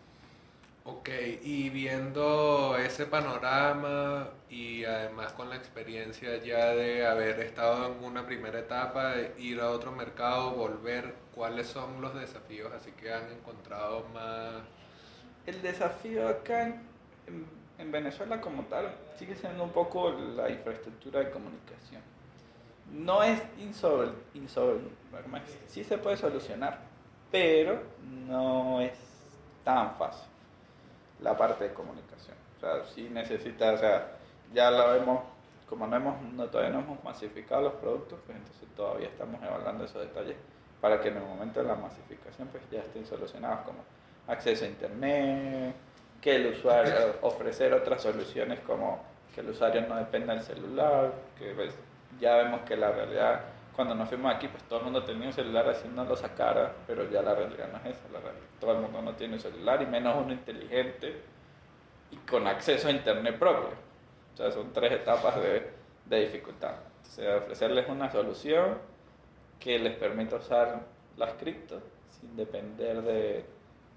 Ok, 0.84 1.10
y 1.42 1.68
viendo 1.68 2.76
ese 2.78 3.04
panorama 3.04 4.30
y 4.48 4.84
además 4.84 5.32
con 5.34 5.50
la 5.50 5.56
experiencia 5.56 6.42
ya 6.42 6.70
de 6.74 7.06
haber 7.06 7.40
estado 7.40 7.92
en 7.92 8.02
una 8.02 8.24
primera 8.24 8.60
etapa, 8.60 9.14
ir 9.36 9.60
a 9.60 9.70
otro 9.70 9.92
mercado, 9.92 10.52
volver, 10.52 11.14
¿cuáles 11.34 11.66
son 11.66 12.00
los 12.00 12.14
desafíos 12.14 12.72
así 12.72 12.92
que 12.92 13.12
han 13.12 13.30
encontrado 13.30 14.06
más? 14.14 14.62
El 15.44 15.60
desafío 15.60 16.26
acá 16.26 16.62
en, 16.62 16.80
en 17.76 17.92
Venezuela 17.92 18.40
como 18.40 18.62
tal 18.64 18.94
sigue 19.18 19.34
siendo 19.34 19.64
un 19.64 19.72
poco 19.72 20.10
la 20.10 20.48
infraestructura 20.48 21.20
de 21.20 21.30
comunicación 21.30 22.00
no 22.92 23.22
es 23.22 23.42
insoluble, 23.58 24.12
sí 25.66 25.84
se 25.84 25.98
puede 25.98 26.16
solucionar, 26.16 26.80
pero 27.30 27.82
no 28.26 28.80
es 28.80 28.92
tan 29.64 29.96
fácil. 29.96 30.28
la 31.20 31.36
parte 31.36 31.64
de 31.64 31.74
comunicación. 31.74 32.36
O 32.56 32.60
sea, 32.60 32.84
sí 32.84 33.08
necesita, 33.10 33.72
o 33.72 33.76
sea, 33.76 34.16
ya 34.54 34.70
la 34.70 34.86
vemos, 34.86 35.20
como 35.68 35.86
no 35.86 35.96
hemos, 35.96 36.22
no, 36.22 36.46
todavía 36.46 36.72
no 36.72 36.80
hemos 36.80 37.02
masificado 37.04 37.62
los 37.62 37.72
productos, 37.74 38.18
pues 38.24 38.38
entonces 38.38 38.68
todavía 38.76 39.08
estamos 39.08 39.42
evaluando 39.42 39.84
esos 39.84 40.00
detalles 40.02 40.36
para 40.80 41.00
que 41.00 41.08
en 41.08 41.16
el 41.16 41.24
momento 41.24 41.60
de 41.60 41.66
la 41.66 41.74
masificación 41.74 42.48
pues 42.48 42.62
ya 42.70 42.80
estén 42.80 43.04
solucionados 43.04 43.60
como 43.60 43.78
acceso 44.28 44.64
a 44.64 44.68
internet, 44.68 45.74
que 46.20 46.36
el 46.36 46.46
usuario, 46.54 47.16
ofrecer 47.22 47.72
otras 47.72 48.02
soluciones 48.02 48.60
como 48.60 49.02
que 49.34 49.40
el 49.40 49.50
usuario 49.50 49.82
no 49.88 49.96
dependa 49.96 50.34
del 50.34 50.42
celular, 50.42 51.12
que 51.38 51.52
pues, 51.52 51.74
ya 52.20 52.36
vemos 52.36 52.62
que 52.62 52.76
la 52.76 52.90
realidad, 52.90 53.40
cuando 53.74 53.94
nos 53.94 54.08
fuimos 54.08 54.34
aquí, 54.34 54.48
pues 54.48 54.62
todo 54.64 54.80
el 54.80 54.84
mundo 54.86 55.04
tenía 55.04 55.26
un 55.26 55.32
celular 55.32 55.68
haciéndolo 55.68 56.16
sacara, 56.16 56.72
pero 56.86 57.08
ya 57.10 57.22
la 57.22 57.34
realidad 57.34 57.68
no 57.72 57.78
es 57.78 57.96
esa, 57.96 58.08
la 58.12 58.20
realidad, 58.20 58.44
todo 58.60 58.72
el 58.72 58.78
mundo 58.78 59.02
no 59.02 59.14
tiene 59.14 59.34
un 59.34 59.40
celular 59.40 59.80
y 59.82 59.86
menos 59.86 60.16
uno 60.22 60.32
inteligente 60.32 61.22
y 62.10 62.16
con 62.16 62.46
acceso 62.46 62.88
a 62.88 62.90
internet 62.90 63.38
propio. 63.38 63.70
O 64.34 64.36
sea, 64.36 64.50
son 64.50 64.72
tres 64.72 64.92
etapas 64.92 65.36
de, 65.36 65.70
de 66.06 66.20
dificultad. 66.20 66.74
Sea, 67.02 67.38
ofrecerles 67.38 67.88
una 67.88 68.10
solución 68.10 68.78
que 69.58 69.78
les 69.78 69.96
permita 69.96 70.36
usar 70.36 70.80
las 71.16 71.32
criptos 71.34 71.82
sin 72.20 72.36
depender 72.36 73.02
de, 73.02 73.44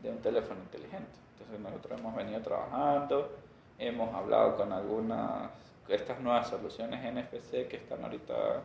de 0.01 0.09
un 0.09 0.17
teléfono 0.19 0.59
inteligente. 0.61 1.11
Entonces 1.33 1.59
nosotros 1.59 1.99
hemos 1.99 2.15
venido 2.15 2.41
trabajando, 2.41 3.31
hemos 3.77 4.13
hablado 4.13 4.55
con 4.57 4.71
algunas, 4.71 5.49
estas 5.87 6.19
nuevas 6.19 6.49
soluciones 6.49 7.01
NFC 7.03 7.67
que 7.67 7.77
están 7.77 8.03
ahorita 8.03 8.61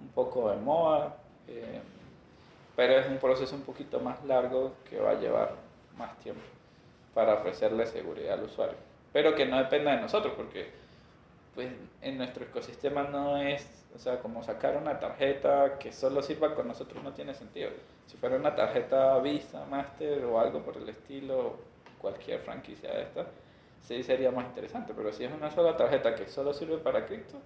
un 0.00 0.08
poco 0.08 0.50
de 0.50 0.56
moda, 0.56 1.16
eh, 1.48 1.80
pero 2.74 2.94
es 2.94 3.08
un 3.08 3.18
proceso 3.18 3.54
un 3.54 3.62
poquito 3.62 4.00
más 4.00 4.24
largo 4.24 4.74
que 4.88 4.98
va 4.98 5.10
a 5.10 5.14
llevar 5.14 5.52
más 5.96 6.16
tiempo 6.18 6.42
para 7.14 7.34
ofrecerle 7.34 7.86
seguridad 7.86 8.34
al 8.34 8.44
usuario. 8.44 8.76
Pero 9.12 9.34
que 9.34 9.46
no 9.46 9.56
dependa 9.58 9.94
de 9.94 10.02
nosotros, 10.02 10.34
porque 10.36 10.70
pues, 11.54 11.72
en 12.02 12.18
nuestro 12.18 12.44
ecosistema 12.44 13.04
no 13.04 13.38
es, 13.38 13.66
o 13.94 13.98
sea, 13.98 14.18
como 14.20 14.42
sacar 14.42 14.76
una 14.76 15.00
tarjeta 15.00 15.78
que 15.78 15.92
solo 15.92 16.22
sirva 16.22 16.54
con 16.54 16.68
nosotros 16.68 17.02
no 17.02 17.12
tiene 17.12 17.32
sentido. 17.32 17.70
Si 18.06 18.18
fuera 18.18 18.36
una 18.36 18.54
tarjeta 18.54 19.18
Visa, 19.20 19.64
Master 19.64 20.24
o 20.26 20.38
algo 20.38 20.60
por 20.60 20.76
el 20.76 20.88
estilo, 20.90 21.56
cualquier 21.98 22.40
franquicia 22.40 22.92
de 22.92 23.02
esta, 23.04 23.26
sí 23.86 24.02
sería 24.02 24.30
más 24.30 24.46
interesante. 24.46 24.92
Pero 24.96 25.12
si 25.12 25.24
es 25.24 25.32
una 25.32 25.50
sola 25.50 25.76
tarjeta 25.76 26.14
que 26.14 26.26
solo 26.28 26.52
sirve 26.52 26.78
para 26.78 27.06
cripto, 27.06 27.40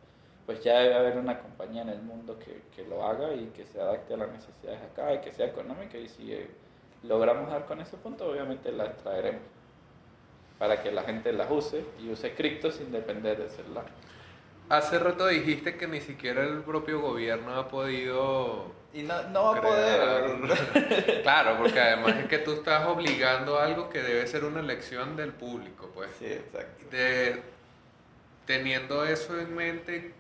pues 0.47 0.63
ya 0.65 0.81
debe 0.81 0.95
haber 0.95 1.19
una 1.19 1.39
compañía 1.39 1.83
en 1.83 1.91
el 1.91 2.03
mundo 2.03 2.39
que, 2.39 2.63
que 2.75 2.85
lo 2.89 3.05
haga 3.05 3.35
y 3.35 3.47
que 3.55 3.67
se 3.67 3.81
adapte 3.81 4.15
a 4.15 4.17
las 4.17 4.31
necesidades 4.31 4.81
acá 4.83 5.15
y 5.15 5.21
que 5.21 5.31
sea 5.31 5.47
económica. 5.47 5.99
Y 5.99 6.09
si 6.09 6.33
eh, 6.33 6.49
logramos 7.03 7.51
dar 7.51 7.67
con 7.67 7.81
ese 7.81 7.97
punto, 7.97 8.31
obviamente 8.31 8.73
la 8.73 8.97
traeremos 8.97 9.43
para 10.59 10.83
que 10.83 10.93
la 10.93 11.03
gente 11.03 11.33
las 11.33 11.51
use 11.51 11.85
y 11.99 12.11
use 12.11 12.35
cripto 12.35 12.71
sin 12.71 12.93
depender 12.93 13.39
del 13.39 13.51
celular. 13.51 13.87
Hace 14.69 14.99
rato 14.99 15.27
dijiste 15.27 15.77
que 15.77 15.89
ni 15.89 16.01
siquiera 16.01 16.45
el 16.45 16.63
propio 16.63 17.01
gobierno 17.01 17.55
ha 17.55 17.69
podido... 17.69 18.67
Y 18.93 19.03
no, 19.03 19.23
no 19.29 19.45
va 19.45 19.59
a 19.59 19.61
poder. 19.61 21.21
claro, 21.23 21.59
porque 21.59 21.79
además 21.79 22.17
es 22.17 22.27
que 22.27 22.39
tú 22.39 22.53
estás 22.53 22.87
obligando 22.87 23.59
a 23.59 23.65
algo 23.65 23.89
que 23.89 24.03
debe 24.03 24.27
ser 24.27 24.45
una 24.45 24.61
elección 24.61 25.17
del 25.17 25.33
público, 25.33 25.91
pues. 25.95 26.11
Sí, 26.19 26.27
exacto. 26.27 26.87
De, 26.91 27.41
teniendo 28.47 29.05
eso 29.05 29.39
en 29.39 29.55
mente, 29.55 30.13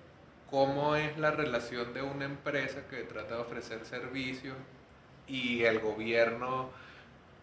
¿cómo 0.50 0.94
es 0.94 1.18
la 1.18 1.32
relación 1.32 1.92
de 1.92 2.02
una 2.02 2.26
empresa 2.26 2.82
que 2.88 3.02
trata 3.02 3.36
de 3.36 3.40
ofrecer 3.40 3.84
servicios 3.84 4.56
y 5.26 5.64
el 5.64 5.80
gobierno 5.80 6.70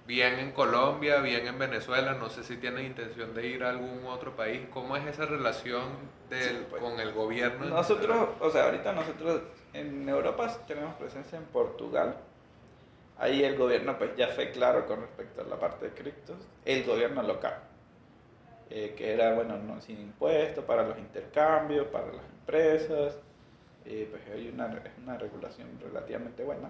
bien 0.06 0.40
en 0.40 0.52
Colombia, 0.52 1.20
bien 1.20 1.46
en 1.46 1.60
Venezuela, 1.60 2.14
no 2.14 2.30
sé 2.30 2.44
si 2.44 2.56
tienen 2.56 2.86
intención 2.86 3.34
de 3.34 3.48
ir 3.48 3.66
a 3.66 3.70
algún 3.72 4.06
otro 4.06 4.38
país. 4.38 4.62
¿Cómo 4.74 4.96
es 4.96 5.06
esa 5.06 5.26
relación 5.26 5.84
del, 6.30 6.66
pues, 6.70 6.82
con 6.82 6.98
el 7.02 7.12
gobierno? 7.12 7.66
Nosotros, 7.66 8.30
o 8.40 8.50
sea, 8.50 8.66
ahorita 8.66 8.94
nosotros 8.94 9.42
en 9.74 10.08
Europa 10.08 10.66
tenemos 10.68 10.96
presencia 10.96 11.38
en 11.38 11.46
Portugal. 11.46 12.16
Ahí 13.20 13.44
el 13.44 13.58
gobierno 13.58 13.98
pues 13.98 14.16
ya 14.16 14.28
fue 14.30 14.52
claro 14.52 14.86
con 14.86 15.02
respecto 15.02 15.42
a 15.42 15.46
la 15.46 15.60
parte 15.60 15.90
de 15.90 15.92
criptos. 15.92 16.38
El 16.66 16.84
gobierno 16.84 17.24
local, 17.24 17.56
eh, 18.70 18.94
que 18.96 19.14
era, 19.14 19.34
bueno, 19.34 19.58
no, 19.58 19.82
sin 19.82 20.00
impuestos 20.00 20.64
para 20.64 20.84
los 20.84 20.98
intercambios, 20.98 21.88
para 21.88 22.08
las 22.08 22.26
empresas. 22.26 23.18
Eh, 23.86 24.08
pues 24.12 24.22
hay 24.34 24.50
una, 24.50 24.82
una 25.02 25.18
regulación 25.18 25.68
relativamente 25.82 26.44
buena. 26.44 26.70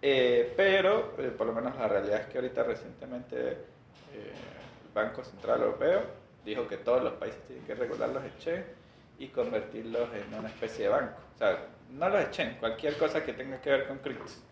Eh, 0.00 0.52
pero, 0.56 1.16
por 1.36 1.46
lo 1.46 1.52
menos 1.52 1.76
la 1.76 1.88
realidad 1.88 2.20
es 2.22 2.26
que 2.26 2.38
ahorita 2.38 2.62
recientemente 2.62 3.50
el 4.12 4.92
Banco 4.94 5.22
Central 5.22 5.60
Europeo 5.60 6.00
dijo 6.44 6.66
que 6.66 6.78
todos 6.78 7.02
los 7.02 7.12
países 7.14 7.40
tienen 7.46 7.64
que 7.64 7.74
regular 7.74 8.08
los 8.08 8.24
exchanges 8.24 8.66
y 9.18 9.28
convertirlos 9.28 10.08
en 10.14 10.34
una 10.34 10.48
especie 10.48 10.86
de 10.86 10.90
banco. 10.90 11.20
O 11.34 11.38
sea, 11.38 11.66
no 11.92 12.08
los 12.08 12.22
exchanges, 12.22 12.58
cualquier 12.58 12.96
cosa 12.96 13.24
que 13.24 13.32
tenga 13.32 13.60
que 13.60 13.70
ver 13.70 13.88
con 13.88 13.98
criptos. 13.98 14.42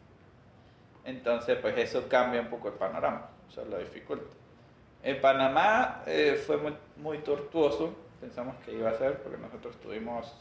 Entonces, 1.05 1.59
pues 1.61 1.77
eso 1.79 2.09
cambia 2.09 2.41
un 2.41 2.49
poco 2.49 2.69
el 2.69 2.75
panorama, 2.75 3.31
eso 3.49 3.65
lo 3.65 3.79
dificulta. 3.79 4.37
En 5.03 5.21
Panamá 5.21 6.03
fue 6.47 6.57
muy, 6.59 6.75
muy 6.97 7.19
tortuoso, 7.19 7.95
pensamos 8.21 8.57
que 8.65 8.73
iba 8.73 8.91
a 8.91 8.95
ser, 8.95 9.23
porque 9.23 9.39
nosotros 9.39 9.81
tuvimos 9.81 10.37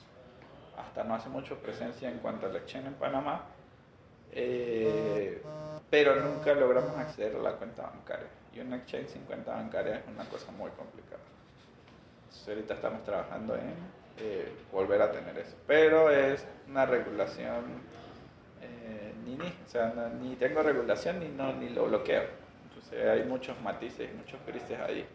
hasta 0.78 1.04
no 1.04 1.16
hace 1.16 1.30
mucho 1.30 1.58
presencia 1.58 2.10
en 2.10 2.20
cuanto 2.20 2.48
al 2.48 2.56
exchange 2.56 2.88
en 2.88 2.94
Panamá 2.96 3.44
eh, 4.32 5.42
pero 5.90 6.16
nunca 6.22 6.54
logramos 6.54 6.96
acceder 6.98 7.36
a 7.36 7.40
la 7.40 7.54
cuenta 7.54 7.84
bancaria. 7.84 8.28
Y 8.54 8.60
un 8.60 8.74
exchange 8.74 9.10
sin 9.10 9.24
cuenta 9.24 9.56
bancaria 9.56 9.98
es 9.98 10.08
una 10.08 10.26
cosa 10.26 10.52
muy 10.52 10.72
complicada. 10.72 11.22
ahorita 12.48 12.74
estamos 12.74 13.04
trabajando 13.04 13.56
en 13.56 13.74
eh, 14.22 14.52
volver 14.72 15.02
a 15.02 15.12
tener 15.12 15.38
eso. 15.38 15.56
Pero 15.68 16.10
es 16.10 16.46
una 16.68 16.86
regulación 16.86 17.64
eh, 18.62 19.14
ni 19.26 19.36
ni, 19.36 19.48
o 19.48 19.68
sea, 19.68 19.94
ni 20.20 20.36
tengo 20.36 20.62
regulación 20.62 21.20
ni, 21.20 21.30
no, 21.30 21.54
ni 21.54 21.70
lo 21.70 21.86
bloqueo. 21.86 22.24
Entonces 22.70 23.08
hay 23.08 23.24
muchos 23.24 23.60
matices, 23.62 24.14
muchos 24.16 24.40
grises 24.46 24.80
ahí 24.80 25.06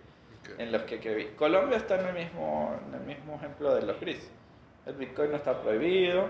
en 0.58 0.72
los 0.72 0.82
que, 0.82 1.00
que 1.00 1.14
vi. 1.14 1.24
Colombia 1.36 1.78
está 1.78 2.00
en 2.00 2.06
el, 2.06 2.14
mismo, 2.14 2.78
en 2.88 2.94
el 2.94 3.00
mismo 3.00 3.36
ejemplo 3.36 3.74
de 3.74 3.82
los 3.82 3.98
grises. 4.00 4.30
El 4.86 4.94
Bitcoin 4.94 5.30
no 5.30 5.36
está 5.36 5.62
prohibido, 5.62 6.28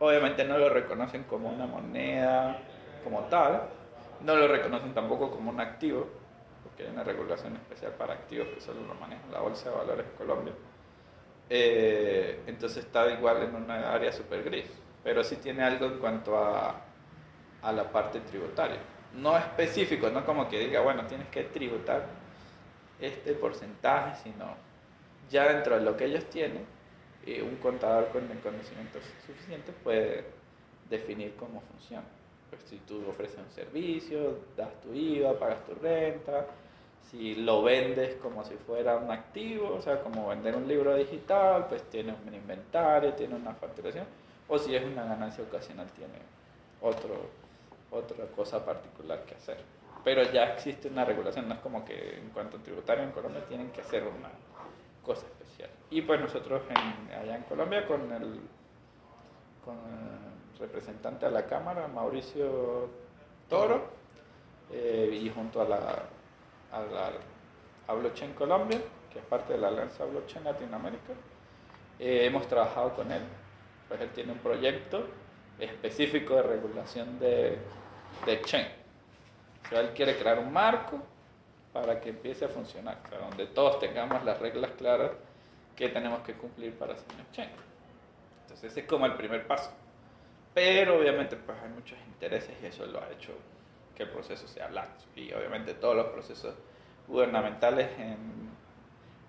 Obviamente 0.00 0.44
no 0.44 0.58
lo 0.58 0.68
reconocen 0.68 1.24
como 1.24 1.48
una 1.48 1.66
moneda 1.66 2.58
como 3.04 3.20
tal, 3.24 3.62
no 4.22 4.34
lo 4.34 4.48
reconocen 4.48 4.92
tampoco 4.92 5.30
como 5.30 5.50
un 5.50 5.60
activo, 5.60 6.08
porque 6.62 6.84
hay 6.84 6.90
una 6.90 7.04
regulación 7.04 7.54
especial 7.54 7.92
para 7.92 8.14
activos 8.14 8.48
que 8.48 8.60
solo 8.60 8.80
lo 8.82 8.94
maneja 8.94 9.22
la 9.30 9.40
Bolsa 9.40 9.70
de 9.70 9.76
Valores 9.76 10.06
de 10.06 10.12
Colombia. 10.12 10.52
Eh, 11.50 12.40
entonces 12.46 12.84
está 12.84 13.10
igual 13.12 13.42
en 13.42 13.54
una 13.54 13.92
área 13.92 14.12
súper 14.12 14.42
gris, 14.42 14.66
pero 15.02 15.22
sí 15.22 15.36
tiene 15.36 15.62
algo 15.62 15.86
en 15.86 15.98
cuanto 15.98 16.36
a, 16.38 16.80
a 17.62 17.72
la 17.72 17.90
parte 17.90 18.20
tributaria. 18.20 18.78
No 19.14 19.36
específico, 19.36 20.10
no 20.10 20.24
como 20.24 20.48
que 20.48 20.58
diga, 20.58 20.80
bueno, 20.80 21.06
tienes 21.06 21.28
que 21.28 21.44
tributar 21.44 22.06
este 23.00 23.32
porcentaje, 23.34 24.22
sino 24.22 24.56
ya 25.30 25.52
dentro 25.52 25.76
de 25.76 25.82
lo 25.82 25.96
que 25.96 26.06
ellos 26.06 26.24
tienen, 26.26 26.66
un 27.42 27.56
contador 27.56 28.08
con 28.08 28.30
el 28.30 28.38
conocimiento 28.40 28.98
suficiente 29.26 29.72
puede 29.72 30.24
definir 30.90 31.34
cómo 31.36 31.60
funciona. 31.60 32.04
Pues 32.50 32.62
si 32.64 32.76
tú 32.78 33.02
ofreces 33.08 33.38
un 33.38 33.50
servicio, 33.50 34.38
das 34.56 34.80
tu 34.82 34.92
IVA, 34.92 35.38
pagas 35.38 35.64
tu 35.64 35.74
renta, 35.74 36.46
si 37.10 37.34
lo 37.34 37.62
vendes 37.62 38.16
como 38.16 38.44
si 38.44 38.54
fuera 38.54 38.96
un 38.96 39.10
activo, 39.10 39.74
o 39.74 39.80
sea, 39.80 40.00
como 40.02 40.28
vender 40.28 40.56
un 40.56 40.66
libro 40.66 40.94
digital, 40.96 41.66
pues 41.68 41.82
tiene 41.90 42.14
un 42.26 42.34
inventario, 42.34 43.12
tiene 43.14 43.34
una 43.34 43.54
facturación, 43.54 44.06
o 44.48 44.58
si 44.58 44.74
es 44.74 44.84
una 44.84 45.04
ganancia 45.04 45.44
ocasional, 45.44 45.86
tiene 45.90 46.18
otro, 46.80 47.14
otra 47.90 48.24
cosa 48.34 48.64
particular 48.64 49.24
que 49.24 49.34
hacer. 49.34 49.58
Pero 50.02 50.22
ya 50.32 50.44
existe 50.52 50.88
una 50.88 51.04
regulación, 51.04 51.48
no 51.48 51.54
es 51.54 51.60
como 51.60 51.84
que 51.84 52.18
en 52.18 52.30
cuanto 52.30 52.56
a 52.56 52.60
tributario 52.62 53.04
en 53.04 53.10
Colombia 53.10 53.44
tienen 53.46 53.70
que 53.70 53.80
hacer 53.80 54.02
una 54.02 54.30
cosa 55.02 55.26
especial. 55.26 55.70
Y 55.90 56.02
pues 56.02 56.20
nosotros 56.20 56.62
allá 56.70 57.36
en 57.36 57.42
Colombia 57.44 57.86
con 57.86 58.12
el, 58.12 58.40
con 59.64 59.76
representante 60.58 61.26
a 61.26 61.30
la 61.30 61.46
Cámara, 61.46 61.88
Mauricio 61.88 62.88
Toro, 63.48 63.88
eh, 64.70 65.20
y 65.22 65.30
junto 65.30 65.60
a 65.60 65.68
la, 65.68 66.02
a 66.74 66.80
la 66.80 67.10
a 67.86 67.92
Blockchain 67.94 68.32
Colombia, 68.32 68.80
que 69.12 69.18
es 69.18 69.24
parte 69.24 69.52
de 69.52 69.58
la 69.58 69.68
Alianza 69.68 70.04
Blockchain 70.04 70.44
Latinoamérica, 70.44 71.12
eh, 71.98 72.24
hemos 72.24 72.48
trabajado 72.48 72.94
con 72.94 73.10
él. 73.12 73.22
Pues 73.88 74.00
él 74.00 74.10
tiene 74.10 74.32
un 74.32 74.38
proyecto 74.38 75.06
específico 75.58 76.34
de 76.34 76.42
regulación 76.42 77.18
de, 77.18 77.58
de 78.24 78.32
exchange. 78.32 78.70
O 79.64 79.68
sea, 79.68 79.80
él 79.80 79.90
quiere 79.94 80.16
crear 80.16 80.38
un 80.38 80.52
marco 80.52 81.00
para 81.72 82.00
que 82.00 82.10
empiece 82.10 82.44
a 82.44 82.48
funcionar, 82.48 82.98
donde 83.10 83.46
todos 83.46 83.78
tengamos 83.78 84.24
las 84.24 84.38
reglas 84.38 84.70
claras 84.78 85.10
que 85.76 85.88
tenemos 85.88 86.20
que 86.20 86.34
cumplir 86.34 86.72
para 86.78 86.94
hacer 86.94 87.06
un 87.14 87.20
exchange. 87.20 87.50
Entonces 88.42 88.70
ese 88.70 88.80
es 88.80 88.86
como 88.86 89.06
el 89.06 89.14
primer 89.14 89.46
paso. 89.46 89.72
Pero 90.54 90.98
obviamente 90.98 91.36
pues 91.36 91.58
hay 91.60 91.70
muchos 91.70 91.98
intereses 92.06 92.56
y 92.62 92.66
eso 92.66 92.86
lo 92.86 93.00
ha 93.02 93.10
hecho 93.10 93.32
que 93.94 94.04
el 94.04 94.10
proceso 94.10 94.46
sea 94.48 94.68
laxo. 94.70 95.06
Y 95.16 95.32
obviamente 95.32 95.74
todos 95.74 95.96
los 95.96 96.06
procesos 96.06 96.54
gubernamentales 97.06 97.88
en, 97.98 98.50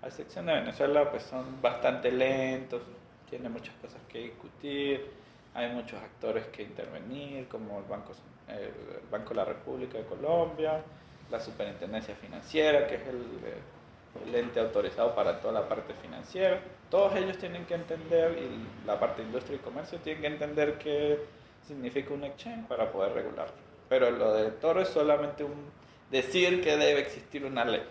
a 0.02 0.06
excepción 0.06 0.46
de 0.46 0.54
Venezuela, 0.54 1.10
pues 1.10 1.22
son 1.24 1.60
bastante 1.60 2.10
lentos, 2.10 2.82
tiene 3.28 3.48
muchas 3.48 3.74
cosas 3.76 4.00
que 4.08 4.20
discutir, 4.20 5.10
hay 5.54 5.70
muchos 5.70 6.00
actores 6.00 6.46
que 6.48 6.62
intervenir, 6.62 7.48
como 7.48 7.78
el 7.78 7.84
Banco, 7.84 8.12
el 8.48 9.08
Banco 9.10 9.30
de 9.30 9.34
la 9.34 9.44
República 9.44 9.98
de 9.98 10.04
Colombia, 10.04 10.82
la 11.30 11.40
Superintendencia 11.40 12.14
Financiera, 12.14 12.86
que 12.86 12.96
es 12.96 13.02
el, 13.08 14.28
el 14.28 14.34
ente 14.34 14.60
autorizado 14.60 15.14
para 15.14 15.40
toda 15.40 15.60
la 15.60 15.68
parte 15.68 15.94
financiera. 15.94 16.60
Todos 16.90 17.16
ellos 17.16 17.36
tienen 17.38 17.64
que 17.66 17.74
entender, 17.74 18.38
y 18.38 18.86
la 18.86 18.98
parte 19.00 19.22
de 19.22 19.28
industria 19.28 19.56
y 19.56 19.58
comercio 19.58 19.98
tienen 19.98 20.22
que 20.22 20.28
entender 20.28 20.78
qué 20.78 21.18
significa 21.66 22.14
un 22.14 22.24
exchange 22.24 22.66
para 22.68 22.92
poder 22.92 23.12
regularlo. 23.12 23.65
Pero 23.88 24.10
lo 24.10 24.34
de 24.34 24.50
Toro 24.50 24.80
es 24.80 24.88
solamente 24.88 25.44
un 25.44 25.70
decir 26.10 26.62
que 26.62 26.76
debe 26.76 27.00
existir 27.00 27.44
una 27.44 27.64
ley, 27.64 27.82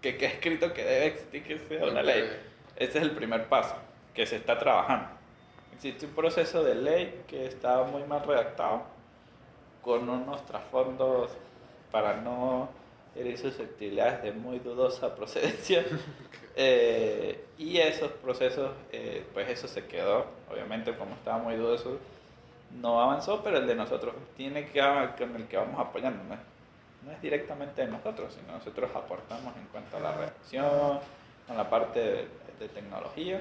que, 0.00 0.16
que 0.16 0.26
escrito 0.26 0.72
que 0.72 0.84
debe 0.84 1.06
existir 1.06 1.42
que 1.42 1.58
sea 1.58 1.84
una 1.84 2.02
ley. 2.02 2.24
Ese 2.76 2.98
es 2.98 3.04
el 3.04 3.12
primer 3.12 3.48
paso, 3.48 3.76
que 4.14 4.26
se 4.26 4.36
está 4.36 4.58
trabajando. 4.58 5.08
Existe 5.74 6.06
un 6.06 6.12
proceso 6.12 6.64
de 6.64 6.74
ley 6.74 7.22
que 7.26 7.46
está 7.46 7.82
muy 7.84 8.02
mal 8.04 8.22
redactado, 8.26 8.84
con 9.82 10.08
unos 10.08 10.44
trasfondos 10.46 11.30
para 11.92 12.16
no 12.16 12.68
herir 13.14 13.38
susceptibilidades 13.38 14.22
de 14.22 14.32
muy 14.32 14.58
dudosa 14.58 15.14
procedencia. 15.16 15.84
Eh, 16.56 17.44
y 17.56 17.78
esos 17.78 18.10
procesos, 18.12 18.72
eh, 18.90 19.24
pues 19.32 19.48
eso 19.48 19.68
se 19.68 19.86
quedó, 19.86 20.26
obviamente 20.50 20.94
como 20.96 21.14
estaba 21.14 21.38
muy 21.38 21.54
dudoso, 21.54 21.98
no 22.80 23.00
avanzó, 23.00 23.42
pero 23.42 23.58
el 23.58 23.66
de 23.66 23.74
nosotros 23.74 24.14
tiene 24.36 24.66
que 24.66 24.80
con 25.18 25.36
el 25.36 25.46
que 25.46 25.56
vamos 25.56 25.80
apoyando. 25.80 26.22
¿no? 26.24 26.36
no 27.04 27.12
es 27.12 27.22
directamente 27.22 27.82
de 27.82 27.88
nosotros, 27.88 28.34
sino 28.34 28.52
nosotros 28.52 28.90
aportamos 28.94 29.56
en 29.56 29.66
cuanto 29.66 29.96
a 29.96 30.00
la 30.00 30.12
redacción, 30.12 30.98
a 31.48 31.54
la 31.54 31.70
parte 31.70 32.00
de, 32.00 32.28
de 32.58 32.68
tecnología. 32.68 33.40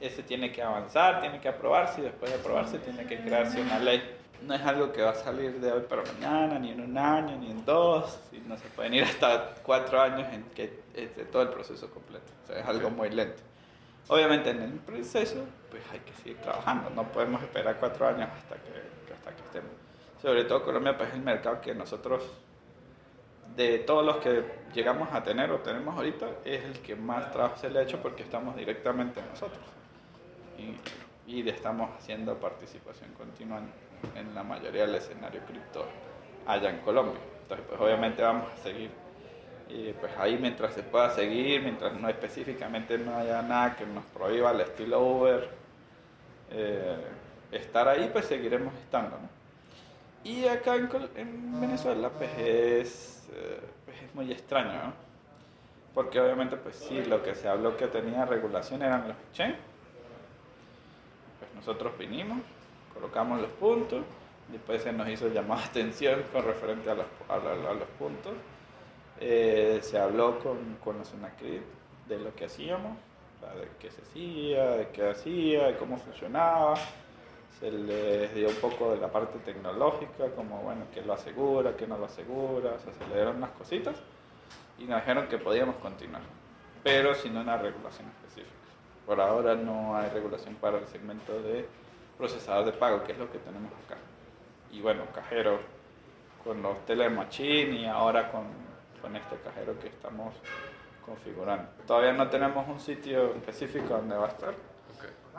Ese 0.00 0.22
tiene 0.22 0.52
que 0.52 0.62
avanzar, 0.62 1.20
tiene 1.20 1.40
que 1.40 1.48
aprobarse 1.48 2.00
y 2.00 2.04
después 2.04 2.30
de 2.30 2.38
aprobarse 2.38 2.78
tiene 2.78 3.06
que 3.06 3.18
crearse 3.20 3.60
una 3.60 3.78
ley 3.78 4.02
no 4.46 4.54
es 4.54 4.62
algo 4.62 4.92
que 4.92 5.02
va 5.02 5.10
a 5.10 5.14
salir 5.14 5.60
de 5.60 5.72
hoy 5.72 5.82
para 5.82 6.02
mañana, 6.02 6.58
ni 6.58 6.70
en 6.70 6.80
un 6.80 6.96
año, 6.98 7.36
ni 7.36 7.50
en 7.50 7.64
dos, 7.64 8.18
no 8.46 8.56
se 8.56 8.68
pueden 8.68 8.94
ir 8.94 9.04
hasta 9.04 9.54
cuatro 9.62 10.00
años 10.00 10.32
en 10.32 10.44
que 10.54 10.80
es 10.94 11.16
de 11.16 11.24
todo 11.24 11.42
el 11.42 11.48
proceso 11.48 11.90
completo, 11.90 12.26
o 12.44 12.46
sea, 12.46 12.58
es 12.60 12.66
algo 12.66 12.90
muy 12.90 13.10
lento. 13.10 13.42
Obviamente 14.08 14.50
en 14.50 14.62
el 14.62 14.72
proceso, 14.72 15.44
pues 15.70 15.82
hay 15.92 16.00
que 16.00 16.12
seguir 16.14 16.36
trabajando, 16.38 16.90
no 16.90 17.04
podemos 17.04 17.42
esperar 17.42 17.76
cuatro 17.80 18.06
años 18.06 18.28
hasta 18.36 18.56
que, 18.56 19.14
hasta 19.14 19.34
que 19.34 19.42
estemos. 19.42 19.70
Sobre 20.20 20.44
todo 20.44 20.64
Colombia, 20.64 20.96
pues 20.96 21.08
es 21.10 21.14
el 21.14 21.22
mercado 21.22 21.60
que 21.60 21.74
nosotros, 21.74 22.22
de 23.56 23.78
todos 23.78 24.04
los 24.04 24.18
que 24.18 24.44
llegamos 24.74 25.12
a 25.12 25.22
tener 25.22 25.50
o 25.50 25.60
tenemos 25.60 25.96
ahorita, 25.96 26.26
es 26.44 26.64
el 26.64 26.80
que 26.80 26.96
más 26.96 27.30
trabajo 27.30 27.56
se 27.56 27.70
le 27.70 27.78
ha 27.78 27.82
hecho 27.82 28.00
porque 28.02 28.22
estamos 28.22 28.56
directamente 28.56 29.22
nosotros. 29.22 29.64
Y, 30.58 31.48
estamos 31.48 31.90
haciendo 31.98 32.38
participación 32.38 33.10
continua 33.14 33.60
en 34.14 34.34
la 34.34 34.42
mayoría 34.42 34.82
del 34.86 34.96
escenario 34.96 35.40
cripto 35.46 35.84
allá 36.46 36.70
en 36.70 36.78
Colombia. 36.80 37.18
Entonces, 37.42 37.66
pues 37.68 37.80
obviamente 37.80 38.22
vamos 38.22 38.52
a 38.52 38.56
seguir. 38.58 39.03
Y 39.68 39.92
pues 39.94 40.12
ahí 40.18 40.38
mientras 40.40 40.74
se 40.74 40.82
pueda 40.82 41.10
seguir, 41.10 41.62
mientras 41.62 41.94
no 41.94 42.08
específicamente 42.08 42.98
no 42.98 43.16
haya 43.16 43.42
nada 43.42 43.76
que 43.76 43.86
nos 43.86 44.04
prohíba 44.06 44.50
el 44.50 44.60
estilo 44.60 45.00
Uber, 45.00 45.48
eh, 46.50 46.96
estar 47.50 47.88
ahí, 47.88 48.10
pues 48.12 48.26
seguiremos 48.26 48.74
estando. 48.74 49.18
Y 50.22 50.46
acá 50.46 50.76
en, 50.76 51.60
Venezuela, 51.60 52.08
pues 52.08 52.30
es, 52.38 53.28
eh, 53.32 53.60
pues 53.84 54.02
es 54.02 54.14
muy 54.14 54.32
extraño, 54.32 54.72
¿no? 54.72 54.92
Porque 55.94 56.18
obviamente, 56.18 56.56
pues 56.56 56.76
sí, 56.76 57.04
lo 57.04 57.22
que 57.22 57.34
se 57.34 57.48
habló 57.48 57.76
que 57.76 57.86
tenía 57.86 58.24
regulación 58.24 58.82
eran 58.82 59.08
los 59.08 59.16
exchanges. 59.28 59.60
Pues 61.38 61.54
nosotros 61.54 61.96
vinimos, 61.98 62.38
colocamos 62.92 63.40
los 63.40 63.50
puntos, 63.50 64.02
después 64.48 64.82
se 64.82 64.92
nos 64.92 65.08
hizo 65.08 65.28
llamar 65.28 65.58
atención 65.64 66.22
con 66.32 66.44
referente 66.44 66.90
a 66.90 66.94
los, 66.94 67.06
a, 67.28 67.38
los 67.74 67.88
puntos. 67.98 68.32
Eh, 69.20 69.78
se 69.82 69.98
habló 69.98 70.38
con, 70.40 70.76
con 70.82 70.98
los 70.98 71.12
UNACRID 71.12 71.60
de 72.08 72.18
lo 72.18 72.34
que 72.34 72.46
hacíamos, 72.46 72.96
de 73.52 73.68
qué 73.78 73.90
se 73.90 74.02
hacía, 74.02 74.70
de 74.70 74.88
qué 74.88 75.10
hacía, 75.10 75.66
de 75.66 75.76
cómo 75.76 75.98
funcionaba. 75.98 76.74
Se 77.58 77.70
les 77.70 78.34
dio 78.34 78.48
un 78.48 78.56
poco 78.56 78.90
de 78.90 78.98
la 78.98 79.10
parte 79.10 79.38
tecnológica, 79.38 80.30
como 80.34 80.58
bueno, 80.62 80.86
qué 80.92 81.02
lo 81.02 81.12
asegura, 81.12 81.76
qué 81.76 81.86
no 81.86 81.96
lo 81.96 82.06
asegura, 82.06 82.72
o 82.72 82.78
sea, 82.80 82.92
se 82.92 83.06
le 83.08 83.14
dieron 83.14 83.36
unas 83.36 83.50
cositas 83.50 83.96
y 84.78 84.84
nos 84.84 85.00
dijeron 85.00 85.28
que 85.28 85.38
podíamos 85.38 85.76
continuar, 85.76 86.22
pero 86.82 87.14
sin 87.14 87.36
una 87.36 87.56
regulación 87.56 88.08
específica. 88.08 88.50
Por 89.06 89.20
ahora 89.20 89.54
no 89.54 89.96
hay 89.96 90.10
regulación 90.10 90.56
para 90.56 90.78
el 90.78 90.86
segmento 90.88 91.40
de 91.42 91.66
procesador 92.18 92.64
de 92.64 92.72
pago, 92.72 93.04
que 93.04 93.12
es 93.12 93.18
lo 93.18 93.30
que 93.30 93.38
tenemos 93.38 93.70
acá. 93.84 93.98
Y 94.72 94.80
bueno, 94.80 95.04
cajero 95.14 95.60
con 96.42 96.60
los 96.60 96.84
Telemachine 96.84 97.76
y 97.80 97.86
ahora 97.86 98.30
con, 98.32 98.44
con 99.04 99.14
este 99.16 99.36
cajero 99.36 99.78
que 99.78 99.88
estamos 99.88 100.34
configurando. 101.04 101.68
Todavía 101.86 102.14
no 102.14 102.26
tenemos 102.30 102.66
un 102.66 102.80
sitio 102.80 103.34
específico 103.34 103.88
donde 103.88 104.16
va 104.16 104.24
a 104.24 104.28
estar. 104.28 104.54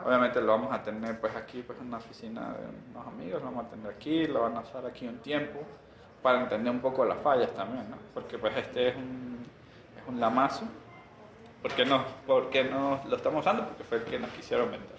Obviamente 0.04 0.40
lo 0.40 0.52
vamos 0.52 0.72
a 0.72 0.80
tener 0.84 1.18
pues 1.20 1.34
aquí, 1.34 1.62
pues 1.62 1.76
en 1.80 1.88
una 1.88 1.96
oficina 1.96 2.52
de 2.52 2.92
unos 2.92 3.08
amigos, 3.08 3.42
lo 3.42 3.46
vamos 3.46 3.66
a 3.66 3.70
tener 3.70 3.90
aquí, 3.90 4.26
lo 4.26 4.42
van 4.42 4.56
a 4.56 4.60
usar 4.60 4.86
aquí 4.86 5.08
un 5.08 5.18
tiempo 5.18 5.58
para 6.22 6.42
entender 6.42 6.72
un 6.72 6.78
poco 6.78 7.04
las 7.04 7.18
fallas 7.18 7.52
también, 7.54 7.90
¿no? 7.90 7.96
Porque 8.14 8.38
pues 8.38 8.56
este 8.56 8.90
es 8.90 8.96
un, 8.96 9.44
es 10.00 10.08
un 10.08 10.20
lamazo. 10.20 10.64
¿Por 11.60 11.72
qué, 11.72 11.84
no, 11.84 12.04
¿Por 12.24 12.50
qué 12.50 12.62
no 12.62 13.00
lo 13.08 13.16
estamos 13.16 13.40
usando? 13.40 13.66
Porque 13.66 13.82
fue 13.82 13.98
el 13.98 14.04
que 14.04 14.20
nos 14.20 14.30
quisieron 14.30 14.70
vender. 14.70 14.96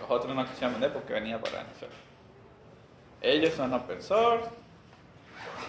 Los 0.00 0.10
otros 0.10 0.34
no 0.34 0.44
quisieron 0.44 0.72
vender 0.72 0.92
porque 0.92 1.12
venía 1.12 1.40
para 1.40 1.62
Venezuela. 1.62 1.94
Ellos 3.20 3.54
son 3.54 3.72
open 3.72 4.02
source. 4.02 4.61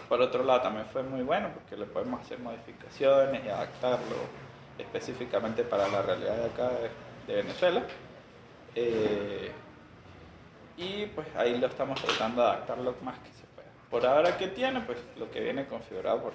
Por 0.10 0.22
otro 0.22 0.44
lado, 0.44 0.62
también 0.62 0.86
fue 0.86 1.04
muy 1.04 1.22
bueno 1.22 1.50
porque 1.54 1.76
le 1.78 1.86
podemos 1.86 2.22
hacer 2.22 2.40
modificaciones 2.40 3.44
y 3.46 3.50
adaptarlo 3.50 4.16
específicamente 4.78 5.64
para 5.64 5.88
la 5.88 6.02
realidad 6.02 6.36
de 6.38 6.46
acá 6.46 6.70
de, 7.28 7.36
Venezuela. 7.36 7.84
Eh, 8.76 9.52
y 10.78 11.06
pues 11.08 11.28
ahí 11.36 11.58
lo 11.58 11.68
estamos 11.68 12.02
tratando 12.02 12.42
de 12.42 12.48
adaptar 12.48 12.78
lo 12.80 12.96
más 13.04 13.20
que 13.20 13.32
se 13.32 13.46
pueda. 13.56 13.70
Por 13.90 14.06
ahora, 14.06 14.38
¿qué 14.38 14.48
tiene? 14.48 14.82
Pues 14.82 15.00
lo 15.18 15.30
que 15.30 15.40
viene 15.40 15.68
configurado 15.68 16.24
por 16.24 16.34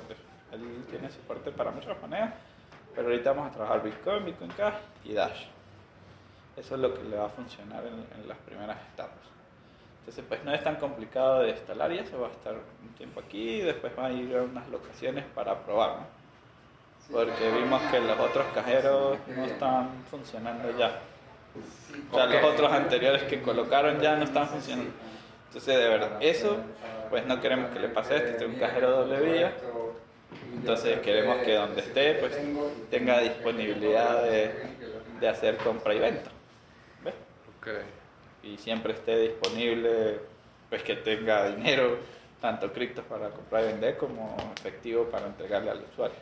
Él 0.52 0.84
tiene 0.88 1.10
soporte 1.10 1.50
para 1.50 1.70
muchas 1.70 2.00
maneras, 2.00 2.34
pero 2.94 3.08
ahorita 3.08 3.32
vamos 3.32 3.50
a 3.50 3.54
trabajar 3.54 3.82
Bitcoin, 3.82 4.24
Bitcoin 4.24 4.50
Cash 4.52 4.76
y 5.04 5.12
Dash. 5.12 5.46
Eso 6.56 6.74
es 6.74 6.80
lo 6.80 6.94
que 6.94 7.04
le 7.04 7.16
va 7.16 7.26
a 7.26 7.28
funcionar 7.28 7.84
en, 7.86 8.28
las 8.28 8.38
primeras 8.38 8.76
etapas. 8.92 9.37
Entonces, 10.08 10.24
pues 10.26 10.42
no 10.42 10.54
es 10.54 10.64
tan 10.64 10.76
complicado 10.76 11.40
de 11.40 11.50
instalar 11.50 11.92
y 11.92 11.98
eso 11.98 12.18
va 12.18 12.28
a 12.28 12.30
estar 12.30 12.54
un 12.54 12.88
tiempo 12.96 13.20
aquí 13.20 13.56
y 13.56 13.60
después 13.60 13.92
va 13.98 14.06
a 14.06 14.10
ir 14.10 14.34
a 14.34 14.42
unas 14.42 14.66
locaciones 14.70 15.22
para 15.34 15.62
probar, 15.62 15.98
Porque 17.12 17.50
vimos 17.50 17.82
que 17.90 18.00
los 18.00 18.18
otros 18.18 18.46
cajeros 18.54 19.18
no 19.36 19.44
están 19.44 19.90
funcionando 20.10 20.70
ya. 20.78 21.00
O 22.10 22.14
sea, 22.14 22.24
los 22.24 22.42
otros 22.42 22.72
anteriores 22.72 23.24
que 23.24 23.42
colocaron 23.42 24.00
ya 24.00 24.16
no 24.16 24.24
están 24.24 24.48
funcionando. 24.48 24.92
Entonces, 25.48 25.76
de 25.76 25.88
verdad, 25.90 26.16
eso, 26.20 26.56
pues 27.10 27.26
no 27.26 27.38
queremos 27.42 27.70
que 27.70 27.78
le 27.78 27.88
pase 27.90 28.16
esto. 28.16 28.30
Este 28.30 28.44
es 28.46 28.50
un 28.50 28.58
cajero 28.58 28.90
doble 29.04 29.20
vía. 29.20 29.52
Entonces, 30.54 31.00
queremos 31.00 31.36
que 31.44 31.54
donde 31.54 31.82
esté, 31.82 32.14
pues 32.14 32.34
tenga 32.90 33.20
disponibilidad 33.20 34.22
de, 34.22 34.54
de 35.20 35.28
hacer 35.28 35.58
compra 35.58 35.92
y 35.92 35.98
venta. 35.98 36.30
Y 38.48 38.56
siempre 38.58 38.94
esté 38.94 39.18
disponible, 39.18 40.20
pues 40.68 40.82
que 40.82 40.96
tenga 40.96 41.48
dinero, 41.54 41.98
tanto 42.40 42.72
criptos 42.72 43.04
para 43.04 43.30
comprar 43.30 43.64
y 43.64 43.66
vender 43.68 43.96
como 43.96 44.36
efectivo 44.56 45.04
para 45.04 45.26
entregarle 45.26 45.70
al 45.70 45.82
usuario. 45.82 46.16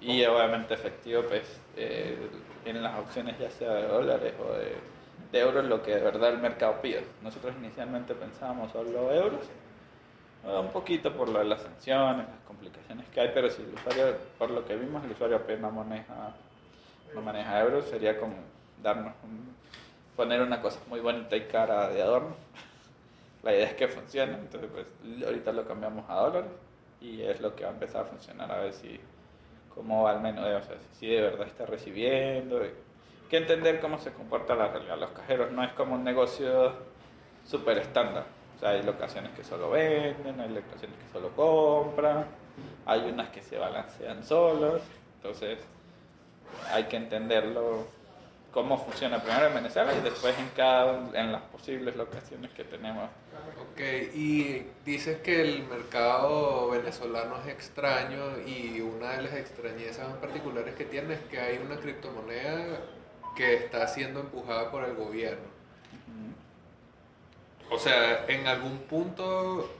Y 0.00 0.24
obviamente 0.24 0.74
efectivo, 0.74 1.22
pues 1.22 1.60
eh, 1.76 2.16
en 2.64 2.82
las 2.82 2.98
opciones 2.98 3.38
ya 3.38 3.50
sea 3.50 3.72
de 3.72 3.88
dólares 3.88 4.34
o 4.38 4.52
de, 4.52 4.76
de, 5.32 5.38
euros, 5.40 5.64
lo 5.64 5.82
que 5.82 5.94
de 5.94 6.02
verdad 6.02 6.30
el 6.30 6.38
mercado 6.38 6.80
pide. 6.82 7.04
Nosotros 7.22 7.54
inicialmente 7.58 8.14
pensábamos 8.14 8.70
solo 8.72 9.12
euros, 9.12 9.46
un 10.44 10.68
poquito 10.68 11.12
por 11.12 11.28
lo 11.28 11.40
de 11.40 11.46
las 11.46 11.62
sanciones, 11.62 12.28
las 12.28 12.40
complicaciones 12.46 13.08
que 13.08 13.20
hay, 13.20 13.30
pero 13.34 13.50
si 13.50 13.62
el 13.62 13.74
usuario, 13.74 14.16
por 14.38 14.50
lo 14.50 14.64
que 14.64 14.76
vimos, 14.76 15.02
el 15.04 15.10
usuario 15.10 15.36
apenas 15.36 15.72
maneja, 15.72 16.34
no 17.14 17.20
maneja 17.20 17.60
euros, 17.60 17.86
sería 17.86 18.18
como 18.18 18.36
darnos 18.82 19.14
un 19.24 19.56
poner 20.16 20.40
una 20.40 20.60
cosa 20.60 20.80
muy 20.88 21.00
bonita 21.00 21.36
y 21.36 21.42
cara 21.42 21.88
de 21.88 22.02
adorno. 22.02 22.34
La 23.42 23.54
idea 23.54 23.66
es 23.66 23.74
que 23.74 23.86
funcione, 23.86 24.34
entonces 24.34 24.68
pues 24.72 24.86
ahorita 25.24 25.52
lo 25.52 25.66
cambiamos 25.66 26.08
a 26.08 26.14
dólares 26.14 26.50
y 27.00 27.22
es 27.22 27.40
lo 27.40 27.54
que 27.54 27.64
va 27.64 27.70
a 27.70 27.72
empezar 27.74 28.02
a 28.02 28.04
funcionar 28.06 28.50
a 28.50 28.58
ver 28.58 28.72
si 28.72 28.98
cómo 29.74 30.08
al 30.08 30.20
menos, 30.20 30.44
o 30.44 30.66
sea, 30.66 30.76
si 30.98 31.06
de 31.06 31.20
verdad 31.20 31.46
está 31.46 31.66
recibiendo. 31.66 32.60
Hay 32.60 32.72
que 33.28 33.36
entender 33.36 33.80
cómo 33.80 33.98
se 33.98 34.12
comporta 34.12 34.54
la 34.54 34.68
realidad. 34.68 34.98
Los 34.98 35.10
cajeros 35.10 35.52
no 35.52 35.62
es 35.62 35.72
como 35.74 35.94
un 35.94 36.02
negocio 36.02 36.72
súper 37.44 37.78
estándar. 37.78 38.24
O 38.56 38.58
sea, 38.58 38.70
hay 38.70 38.82
locaciones 38.82 39.32
que 39.32 39.44
solo 39.44 39.70
venden, 39.70 40.40
hay 40.40 40.48
locaciones 40.48 40.96
que 40.98 41.12
solo 41.12 41.30
compran. 41.36 42.26
hay 42.86 43.10
unas 43.10 43.28
que 43.28 43.42
se 43.42 43.58
balancean 43.58 44.24
solos, 44.24 44.80
entonces 45.16 45.58
hay 46.72 46.84
que 46.84 46.96
entenderlo 46.96 47.86
cómo 48.56 48.78
funciona 48.78 49.22
primero 49.22 49.48
en 49.48 49.54
Venezuela 49.54 49.92
y 49.94 50.00
después 50.00 50.34
en 50.38 50.48
cada 50.56 50.98
en 51.12 51.30
las 51.30 51.42
posibles 51.42 51.94
locaciones 51.94 52.50
que 52.52 52.64
tenemos. 52.64 53.10
Ok, 53.60 53.80
y 54.14 54.62
dices 54.82 55.20
que 55.20 55.42
el 55.42 55.64
mercado 55.64 56.70
venezolano 56.70 57.36
es 57.42 57.48
extraño 57.48 58.38
y 58.46 58.80
una 58.80 59.10
de 59.10 59.24
las 59.24 59.34
extrañezas 59.34 60.08
más 60.08 60.16
particulares 60.16 60.74
que 60.74 60.86
tiene 60.86 61.12
es 61.12 61.20
que 61.30 61.38
hay 61.38 61.58
una 61.58 61.76
criptomoneda 61.76 62.80
que 63.36 63.56
está 63.56 63.86
siendo 63.88 64.20
empujada 64.20 64.70
por 64.70 64.84
el 64.84 64.94
gobierno. 64.94 65.48
O 67.70 67.78
sea, 67.78 68.24
en 68.26 68.46
algún 68.46 68.78
punto 68.88 69.70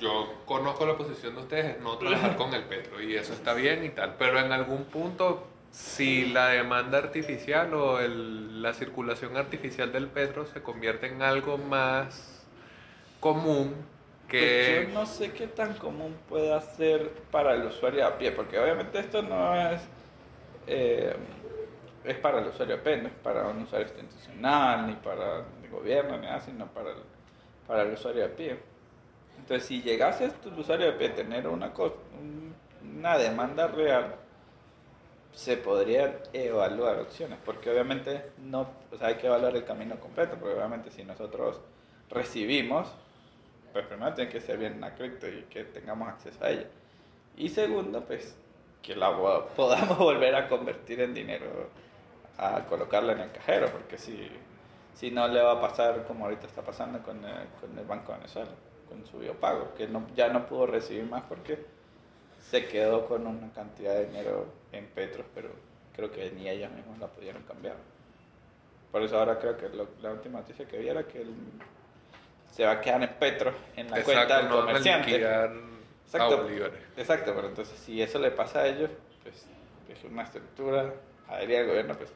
yo 0.00 0.42
conozco 0.46 0.86
la 0.86 0.96
posición 0.96 1.34
de 1.34 1.40
ustedes 1.40 1.76
es 1.76 1.82
no 1.82 1.98
trabajar 1.98 2.36
con 2.36 2.54
el 2.54 2.62
petro 2.62 3.02
y 3.02 3.16
eso 3.16 3.32
está 3.32 3.52
bien 3.52 3.84
y 3.84 3.88
tal, 3.88 4.14
pero 4.16 4.38
en 4.38 4.52
algún 4.52 4.84
punto 4.84 5.48
si 5.70 6.26
la 6.26 6.48
demanda 6.48 6.98
artificial 6.98 7.72
o 7.74 8.00
el, 8.00 8.62
la 8.62 8.74
circulación 8.74 9.36
artificial 9.36 9.92
del 9.92 10.08
petro 10.08 10.44
se 10.46 10.62
convierte 10.62 11.06
en 11.06 11.22
algo 11.22 11.58
más 11.58 12.46
común 13.20 13.74
que... 14.28 14.82
Pues 14.84 14.88
yo 14.88 15.00
no 15.00 15.06
sé 15.06 15.32
qué 15.32 15.46
tan 15.46 15.74
común 15.74 16.16
puede 16.28 16.60
ser 16.76 17.10
para 17.30 17.54
el 17.54 17.64
usuario 17.64 18.06
a 18.06 18.18
pie, 18.18 18.32
porque 18.32 18.58
obviamente 18.58 18.98
esto 18.98 19.22
no 19.22 19.54
es... 19.54 19.82
Eh, 20.66 21.14
es 22.04 22.16
para 22.16 22.40
el 22.40 22.48
usuario 22.48 22.76
a 22.76 22.78
pie, 22.78 22.96
no 22.96 23.08
es 23.08 23.14
para 23.14 23.46
un 23.46 23.62
usuario 23.62 23.86
institucional, 23.86 24.86
ni 24.86 24.94
para 24.94 25.44
el 25.62 25.70
gobierno, 25.70 26.16
ni 26.16 26.26
nada, 26.26 26.40
sino 26.40 26.66
para 26.66 26.90
el, 26.90 26.98
para 27.66 27.82
el 27.82 27.92
usuario 27.92 28.24
a 28.24 28.28
pie. 28.28 28.58
Entonces, 29.38 29.66
si 29.66 29.82
llegase 29.82 30.24
el 30.24 30.58
usuario 30.58 30.90
a 30.90 30.98
pie 30.98 31.10
tener 31.10 31.46
una, 31.46 31.72
una 32.82 33.18
demanda 33.18 33.66
real, 33.66 34.16
se 35.32 35.56
podrían 35.56 36.16
evaluar 36.32 36.98
opciones, 36.98 37.38
porque 37.44 37.70
obviamente 37.70 38.32
no, 38.38 38.68
o 38.92 38.96
sea, 38.96 39.08
hay 39.08 39.14
que 39.14 39.26
evaluar 39.26 39.56
el 39.56 39.64
camino 39.64 39.98
completo, 39.98 40.36
porque 40.38 40.54
obviamente 40.54 40.90
si 40.90 41.04
nosotros 41.04 41.60
recibimos, 42.10 42.88
pues 43.72 43.86
primero 43.86 44.12
tiene 44.14 44.30
que 44.30 44.40
ser 44.40 44.58
bien 44.58 44.74
una 44.74 44.94
cripto 44.94 45.28
y 45.28 45.44
que 45.44 45.64
tengamos 45.64 46.08
acceso 46.08 46.44
a 46.44 46.50
ella. 46.50 46.66
Y 47.36 47.48
segundo, 47.48 48.04
pues 48.04 48.36
que 48.82 48.96
la 48.96 49.16
podamos 49.56 49.98
volver 49.98 50.34
a 50.34 50.48
convertir 50.48 51.00
en 51.00 51.14
dinero, 51.14 51.46
a 52.38 52.64
colocarla 52.66 53.12
en 53.12 53.20
el 53.20 53.32
cajero, 53.32 53.68
porque 53.70 53.98
si, 53.98 54.28
si 54.94 55.10
no 55.10 55.28
le 55.28 55.40
va 55.42 55.52
a 55.52 55.60
pasar 55.60 56.04
como 56.06 56.24
ahorita 56.24 56.46
está 56.46 56.62
pasando 56.62 57.02
con 57.02 57.24
el, 57.24 57.46
con 57.60 57.78
el 57.78 57.84
Banco 57.84 58.12
de 58.12 58.18
Venezuela, 58.18 58.50
con 58.88 59.06
su 59.06 59.18
biopago, 59.18 59.74
que 59.74 59.86
no, 59.86 60.06
ya 60.16 60.28
no 60.28 60.46
pudo 60.46 60.66
recibir 60.66 61.04
más 61.04 61.22
porque 61.22 61.64
se 62.40 62.66
quedó 62.66 63.06
con 63.06 63.26
una 63.26 63.52
cantidad 63.52 63.94
de 63.94 64.06
dinero 64.06 64.46
en 64.72 64.86
petros, 64.86 65.26
pero 65.34 65.50
creo 65.94 66.10
que 66.10 66.30
ni 66.30 66.48
ellas 66.48 66.70
mismas 66.72 66.98
la 66.98 67.06
pudieron 67.06 67.42
cambiar. 67.42 67.76
Por 68.90 69.02
eso 69.02 69.18
ahora 69.18 69.38
creo 69.38 69.56
que 69.56 69.68
la 70.02 70.12
última 70.12 70.40
noticia 70.40 70.66
que 70.66 70.78
vi 70.78 70.88
era 70.88 71.04
que 71.04 71.24
se 72.50 72.64
va 72.64 72.72
a 72.72 72.80
quedar 72.80 73.02
en 73.02 73.10
petros 73.10 73.54
en 73.76 73.90
la 73.90 74.02
cuenta 74.02 74.38
del 74.38 74.48
comerciante. 74.48 75.14
Exacto, 75.14 76.48
exacto, 76.96 77.32
pero 77.36 77.48
entonces 77.48 77.78
si 77.78 78.02
eso 78.02 78.18
le 78.18 78.32
pasa 78.32 78.60
a 78.60 78.66
ellos, 78.66 78.90
pues 79.22 79.46
es 79.88 80.04
una 80.04 80.24
estructura 80.24 80.92
adherida 81.28 81.60
al 81.60 81.66
gobierno, 81.68 81.94
pues 81.94 82.12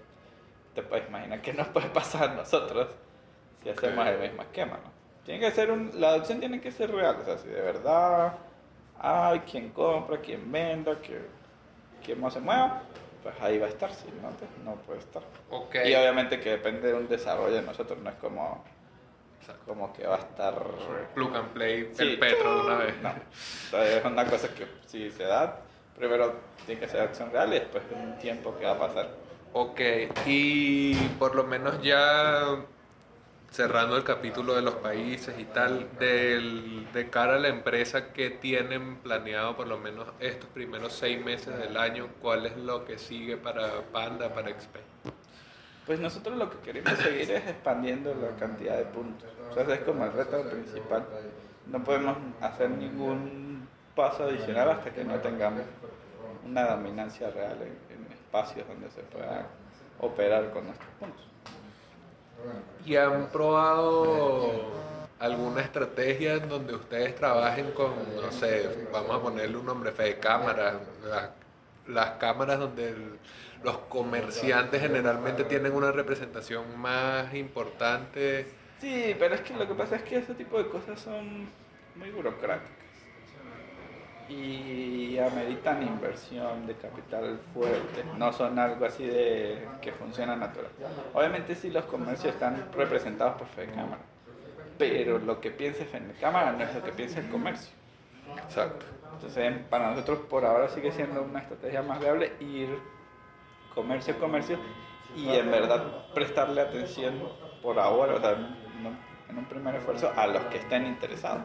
te 0.74 0.82
puedes 0.82 1.08
imaginar 1.08 1.40
que 1.40 1.52
nos 1.52 1.68
puede 1.68 1.88
pasar 1.90 2.30
a 2.30 2.34
nosotros 2.34 2.88
si 3.62 3.68
hacemos 3.68 4.06
el 4.08 4.18
mismo 4.18 4.42
esquema, 4.42 4.80
¿no? 4.82 4.92
Tiene 5.24 5.40
que 5.40 5.52
ser 5.52 5.70
un, 5.70 5.92
la 6.00 6.08
adopción 6.08 6.40
tiene 6.40 6.60
que 6.60 6.72
ser 6.72 6.90
real, 6.90 7.16
o 7.20 7.24
sea, 7.24 7.38
si 7.38 7.48
de 7.48 7.60
verdad 7.60 8.34
hay 9.04 9.40
quien 9.40 9.68
compra, 9.70 10.18
quien 10.18 10.50
venda, 10.50 10.98
que, 11.00 11.20
quien 12.02 12.20
más 12.20 12.32
se 12.32 12.40
mueva, 12.40 12.82
pues 13.22 13.34
ahí 13.40 13.58
va 13.58 13.66
a 13.66 13.68
estar, 13.68 13.92
si 13.92 14.06
no, 14.22 14.30
pues 14.30 14.50
no 14.64 14.74
puede 14.76 15.00
estar. 15.00 15.22
Okay. 15.50 15.92
Y 15.92 15.94
obviamente 15.94 16.40
que 16.40 16.50
depende 16.50 16.88
de 16.88 16.94
un 16.94 17.06
desarrollo 17.06 17.54
de 17.54 17.62
nosotros, 17.62 17.98
no 17.98 18.08
es 18.08 18.16
como, 18.16 18.64
como 19.66 19.92
que 19.92 20.06
va 20.06 20.16
a 20.16 20.20
estar... 20.20 20.54
Plug 21.14 21.36
and 21.36 21.48
play 21.48 21.92
el 21.98 22.18
petro 22.18 22.54
de 22.54 22.66
una 22.66 22.76
vez. 22.78 22.94
No, 23.02 23.10
Entonces 23.10 23.96
es 23.96 24.04
una 24.04 24.24
cosa 24.24 24.48
que 24.48 24.66
si 24.86 25.10
se 25.10 25.24
da, 25.24 25.60
primero 25.96 26.34
tiene 26.64 26.80
que 26.80 26.88
ser 26.88 27.02
acción 27.02 27.30
real 27.30 27.50
y 27.50 27.58
después 27.58 27.84
un 27.94 28.16
tiempo 28.18 28.56
que 28.58 28.64
va 28.64 28.72
a 28.72 28.78
pasar. 28.78 29.10
Ok, 29.52 29.80
y 30.26 30.94
por 31.18 31.34
lo 31.34 31.44
menos 31.44 31.80
ya 31.82 32.56
cerrando 33.54 33.96
el 33.96 34.02
capítulo 34.02 34.56
de 34.56 34.62
los 34.62 34.74
países 34.74 35.38
y 35.38 35.44
tal, 35.44 35.88
del, 35.96 36.88
de 36.92 37.08
cara 37.08 37.36
a 37.36 37.38
la 37.38 37.46
empresa, 37.46 38.12
¿qué 38.12 38.30
tienen 38.30 38.96
planeado 38.96 39.56
por 39.56 39.68
lo 39.68 39.78
menos 39.78 40.08
estos 40.18 40.50
primeros 40.50 40.92
seis 40.92 41.24
meses 41.24 41.56
del 41.56 41.76
año? 41.76 42.08
¿Cuál 42.20 42.46
es 42.46 42.56
lo 42.56 42.84
que 42.84 42.98
sigue 42.98 43.36
para 43.36 43.82
Panda, 43.92 44.34
para 44.34 44.48
XP? 44.48 44.74
Pues 45.86 46.00
nosotros 46.00 46.36
lo 46.36 46.50
que 46.50 46.58
queremos 46.64 46.98
seguir 46.98 47.30
es 47.30 47.46
expandiendo 47.46 48.12
la 48.16 48.36
cantidad 48.36 48.76
de 48.76 48.86
puntos. 48.86 49.28
O 49.48 49.54
sea, 49.54 49.72
es 49.72 49.80
como 49.82 50.04
el 50.04 50.12
reto 50.12 50.42
principal. 50.50 51.06
No 51.66 51.84
podemos 51.84 52.16
hacer 52.40 52.70
ningún 52.70 53.68
paso 53.94 54.24
adicional 54.24 54.68
hasta 54.70 54.90
que 54.90 55.04
no 55.04 55.14
tengamos 55.20 55.62
una 56.44 56.66
dominancia 56.66 57.30
real 57.30 57.58
en, 57.62 57.96
en 57.96 58.12
espacios 58.12 58.66
donde 58.66 58.90
se 58.90 59.02
pueda 59.02 59.46
operar 60.00 60.50
con 60.50 60.66
nuestros 60.66 60.90
puntos. 60.98 61.33
¿Y 62.84 62.96
han 62.96 63.28
probado 63.28 64.72
alguna 65.18 65.62
estrategia 65.62 66.34
en 66.34 66.48
donde 66.48 66.74
ustedes 66.74 67.14
trabajen 67.16 67.72
con, 67.72 67.92
no 68.20 68.30
sé, 68.30 68.86
vamos 68.92 69.16
a 69.16 69.22
ponerle 69.22 69.56
un 69.56 69.66
nombre 69.66 69.90
fe 69.92 70.02
de 70.04 70.18
cámara, 70.18 70.80
las, 71.88 72.10
cámaras 72.12 72.58
donde 72.58 72.94
los 73.62 73.78
comerciantes 73.88 74.82
generalmente 74.82 75.44
tienen 75.44 75.72
una 75.72 75.92
representación 75.92 76.78
más 76.78 77.32
importante? 77.34 78.46
Sí, 78.80 79.16
pero 79.18 79.34
es 79.34 79.40
que 79.40 79.54
lo 79.54 79.66
que 79.66 79.74
pasa 79.74 79.96
es 79.96 80.02
que 80.02 80.18
ese 80.18 80.34
tipo 80.34 80.58
de 80.58 80.68
cosas 80.68 81.00
son 81.00 81.48
muy 81.96 82.10
burocráticas 82.10 82.83
y 84.28 85.18
ameritan 85.18 85.82
inversión 85.82 86.66
de 86.66 86.74
capital 86.74 87.38
fuerte, 87.52 88.04
no 88.16 88.32
son 88.32 88.58
algo 88.58 88.84
así 88.84 89.04
de 89.04 89.66
que 89.80 89.92
funciona 89.92 90.34
natural. 90.36 90.70
Obviamente 91.12 91.54
sí 91.54 91.70
los 91.70 91.84
comercios 91.84 92.34
están 92.34 92.70
representados 92.72 93.36
por 93.36 93.46
Fedecámara, 93.48 94.02
pero 94.78 95.18
lo 95.18 95.40
que 95.40 95.50
piensa 95.50 95.84
Fedecámara 95.84 96.52
no 96.52 96.64
es 96.64 96.74
lo 96.74 96.82
que 96.82 96.92
piensa 96.92 97.20
el 97.20 97.28
comercio. 97.28 97.72
Exacto. 98.42 98.86
Entonces 99.12 99.58
para 99.70 99.90
nosotros 99.90 100.20
por 100.30 100.44
ahora 100.44 100.68
sigue 100.68 100.90
siendo 100.90 101.22
una 101.22 101.40
estrategia 101.40 101.82
más 101.82 102.00
viable 102.00 102.32
ir 102.40 102.68
comercio 103.74 104.14
a 104.14 104.18
comercio 104.18 104.58
y 105.16 105.28
en 105.28 105.50
verdad 105.50 106.06
prestarle 106.14 106.60
atención 106.60 107.14
por 107.62 107.78
ahora, 107.78 108.14
o 108.14 108.20
sea, 108.20 108.32
en 109.28 109.38
un 109.38 109.44
primer 109.46 109.74
esfuerzo 109.74 110.12
a 110.16 110.26
los 110.26 110.42
que 110.44 110.58
estén 110.58 110.86
interesados 110.86 111.42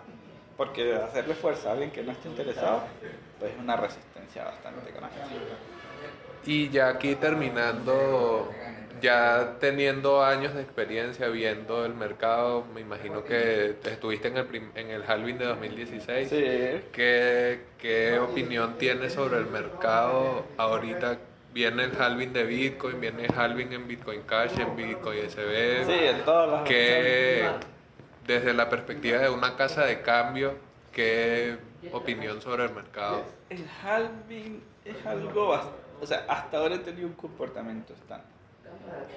porque 0.60 0.93
hacerle 0.93 1.36
fuerza 1.36 1.69
a 1.69 1.72
alguien 1.72 1.89
que 1.89 2.04
no 2.04 2.12
esté 2.12 2.28
interesado, 2.28 2.84
pues 3.39 3.54
es 3.54 3.60
una 3.60 3.78
resistencia 3.78 4.43
bastante 4.43 4.91
grande. 4.91 5.15
Y 6.45 6.67
ya 6.67 6.89
aquí 6.89 7.15
terminando, 7.15 8.52
ya 9.02 9.56
teniendo 9.62 10.22
años 10.22 10.54
de 10.54 10.62
experiencia 10.62 11.30
viendo 11.30 11.86
el 11.86 11.93
mercado, 11.93 12.65
me 12.74 12.82
imagino 12.82 13.24
que 13.24 13.78
estuviste 13.86 14.28
en 14.28 14.36
el, 14.36 14.48
en 14.76 14.89
el 14.89 15.04
Halving 15.08 15.38
de 15.38 15.45
2016. 15.45 16.28
Sí. 16.28 16.36
¿Qué, 16.91 17.62
¿Qué 17.78 18.19
opinión 18.19 18.78
tienes 18.78 19.13
sobre 19.13 19.38
el 19.38 19.45
mercado 19.45 20.43
ahorita 20.58 21.19
viene 21.54 21.86
el 21.86 21.91
halving 21.98 22.34
de 22.34 22.43
Bitcoin, 22.43 23.00
viene 23.00 23.26
el 23.26 23.34
halving 23.34 23.72
en 23.72 23.88
Bitcoin 23.88 24.24
Cash, 24.24 24.60
en 24.60 24.76
Bitcoin 24.76 25.19
SB. 25.30 25.86
Sí, 25.86 26.06
en 26.06 26.26
todas 26.26 26.50
las 26.50 26.63
que 26.63 27.50
desde 28.30 28.54
la 28.54 28.70
perspectiva 28.70 29.18
de 29.18 29.30
una 29.32 29.56
casa 29.56 29.86
de 29.86 30.04
cambio, 30.04 30.54
¿qué 30.94 31.58
opinión 31.92 32.39
sobre 32.42 32.65
el 32.65 32.72
mercado? 32.76 33.24
El 33.50 33.65
halving 33.84 34.62
es 34.86 35.04
algo, 35.04 35.60
o 36.00 36.06
sea, 36.06 36.26
hasta 36.28 36.60
ahora 36.60 36.76
he 36.76 36.80
tenido 36.80 37.08
un 37.08 37.15
comportamiento 37.15 37.94
estándar. 37.94 38.28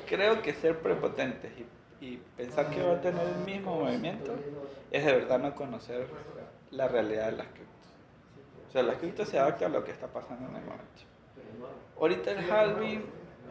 Creo 0.09 0.41
que 0.41 0.55
ser 0.55 0.79
prepotentes 0.79 1.53
y, 2.01 2.17
pensar 2.37 2.71
que 2.71 2.83
va 2.83 2.95
a 2.95 3.01
tener 3.03 3.25
el 3.25 3.45
mismo 3.45 3.79
movimiento 3.81 4.35
es 4.91 5.05
de 5.05 5.13
verdad 5.13 5.39
no 5.39 5.55
conocer 5.55 6.07
la 6.71 6.89
realidad 6.89 7.27
de 7.27 7.37
las 7.37 7.47
criptos. 7.49 7.91
O 8.69 8.73
sea, 8.73 8.83
las 8.83 8.97
criptos 8.97 9.29
se 9.29 9.39
adaptan 9.39 9.73
a 9.73 9.79
lo 9.79 9.85
que 9.85 9.93
está 9.93 10.07
pasando 10.07 10.49
en 10.49 10.57
el 10.57 10.63
momento. 10.63 11.03
Ahorita 12.01 12.31
el 12.33 12.51
halving, 12.51 13.05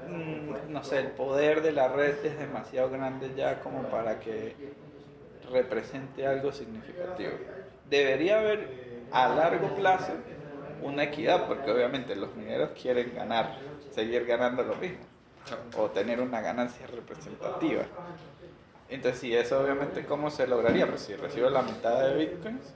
mm, 0.09 0.73
no 0.73 0.83
sé, 0.83 0.99
el 0.99 1.11
poder 1.11 1.61
de 1.61 1.71
la 1.71 1.87
red 1.87 2.25
es 2.25 2.39
demasiado 2.39 2.89
grande 2.89 3.31
ya 3.37 3.61
como 3.61 3.83
para 3.83 4.19
que 4.19 4.55
represente 5.51 6.25
algo 6.25 6.51
significativo. 6.51 7.31
Debería 7.89 8.39
haber 8.39 8.67
a 9.11 9.27
largo 9.29 9.75
plazo 9.75 10.13
una 10.81 11.03
equidad, 11.03 11.47
porque 11.47 11.69
obviamente 11.71 12.15
los 12.15 12.33
mineros 12.35 12.71
quieren 12.81 13.13
ganar, 13.13 13.57
seguir 13.91 14.25
ganando 14.25 14.63
lo 14.63 14.75
mismo, 14.75 15.05
o 15.77 15.89
tener 15.89 16.19
una 16.21 16.41
ganancia 16.41 16.87
representativa. 16.87 17.83
Entonces, 18.89 19.21
si 19.21 19.35
eso 19.35 19.61
obviamente, 19.61 20.05
¿cómo 20.05 20.29
se 20.29 20.47
lograría? 20.47 20.87
Pues 20.87 21.01
si 21.01 21.15
recibo 21.15 21.49
la 21.49 21.61
mitad 21.61 22.01
de 22.07 22.15
bitcoins, 22.15 22.73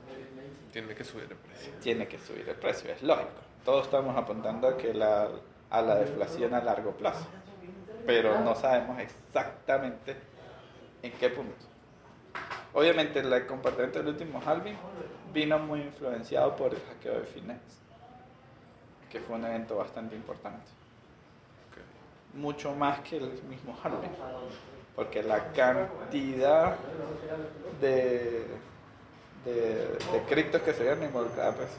Tiene 0.72 0.94
que 0.94 1.04
subir 1.04 1.24
el 1.30 1.36
precio. 1.36 1.72
tiene 1.80 2.06
que 2.06 2.18
subir 2.18 2.48
el 2.48 2.54
precio, 2.56 2.90
es 2.92 3.02
lógico. 3.02 3.40
Todos 3.64 3.86
estamos 3.86 4.16
apuntando 4.16 4.68
a, 4.68 4.76
que 4.76 4.94
la, 4.94 5.28
a 5.70 5.82
la 5.82 5.96
deflación 5.96 6.54
a 6.54 6.62
largo 6.62 6.92
plazo, 6.92 7.26
pero 8.06 8.38
no 8.40 8.54
sabemos 8.54 8.98
exactamente 9.00 10.16
en 11.02 11.12
qué 11.12 11.28
punto. 11.30 11.66
Obviamente 12.72 13.20
el 13.20 13.46
comportamiento 13.46 13.98
del 13.98 14.08
último 14.08 14.40
halving 14.44 14.76
vino 15.32 15.58
muy 15.58 15.80
influenciado 15.80 16.54
por 16.56 16.74
el 16.74 16.80
hackeo 16.80 17.20
de 17.20 17.24
Finex, 17.24 17.60
que 19.10 19.20
fue 19.20 19.36
un 19.36 19.44
evento 19.46 19.76
bastante 19.76 20.14
importante. 20.14 20.66
Mucho 22.34 22.74
más 22.74 23.00
que 23.00 23.16
el 23.16 23.42
mismo 23.44 23.74
halving, 23.82 24.10
porque 24.94 25.22
la 25.22 25.52
cantidad 25.52 26.76
de, 27.80 28.46
de, 29.44 29.88
de 30.12 30.22
criptos 30.28 30.60
que 30.60 30.74
se 30.74 30.82
vieron 30.82 31.02
involucradas 31.02 31.54
pues, 31.54 31.70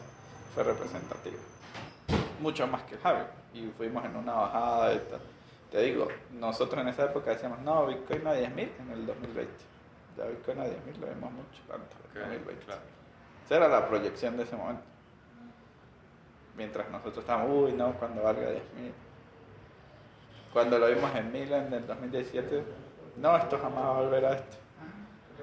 fue 0.56 0.64
representativa. 0.64 1.38
Mucho 2.42 2.66
más 2.66 2.82
que 2.84 2.96
el 2.96 3.02
halving. 3.04 3.28
Y 3.54 3.72
fuimos 3.78 4.04
en 4.04 4.16
una 4.16 4.34
bajada 4.34 4.90
de 4.90 5.00
tal. 5.00 5.20
Te 5.72 5.82
digo, 5.82 6.08
nosotros 6.32 6.82
en 6.82 6.88
esa 6.88 7.06
época 7.06 7.32
decíamos, 7.32 7.60
no, 7.60 7.86
Bitcoin 7.86 8.26
a 8.26 8.34
10.000 8.34 8.70
en 8.80 8.92
el 8.94 9.06
2020. 9.06 9.77
Ya 10.18 10.26
Bitcoin 10.26 10.60
a 10.60 10.66
10.000 10.66 10.98
lo 11.00 11.08
vimos 11.08 11.32
mucho 11.32 11.62
tanto 11.68 11.96
en 12.16 12.22
Ok, 12.22 12.28
el 12.28 12.40
2020. 12.40 12.66
claro. 12.66 12.82
Esa 13.46 13.56
era 13.56 13.68
la 13.68 13.88
proyección 13.88 14.36
de 14.38 14.44
ese 14.44 14.56
momento. 14.56 14.82
Mientras 16.56 16.90
nosotros 16.90 17.20
estábamos, 17.20 17.50
uy, 17.52 17.74
no, 17.74 17.94
cuando 17.94 18.24
valga 18.24 18.50
10.000. 18.50 18.58
Cuando 20.52 20.80
lo 20.80 20.88
vimos 20.88 21.14
en 21.16 21.32
Milan 21.32 21.68
en 21.68 21.74
el 21.74 21.88
2017, 21.88 22.64
no, 23.18 23.38
esto 23.38 23.60
jamás 23.60 23.84
va 23.84 23.90
a 23.98 24.02
volver 24.02 24.26
a 24.26 24.34
esto. 24.34 24.58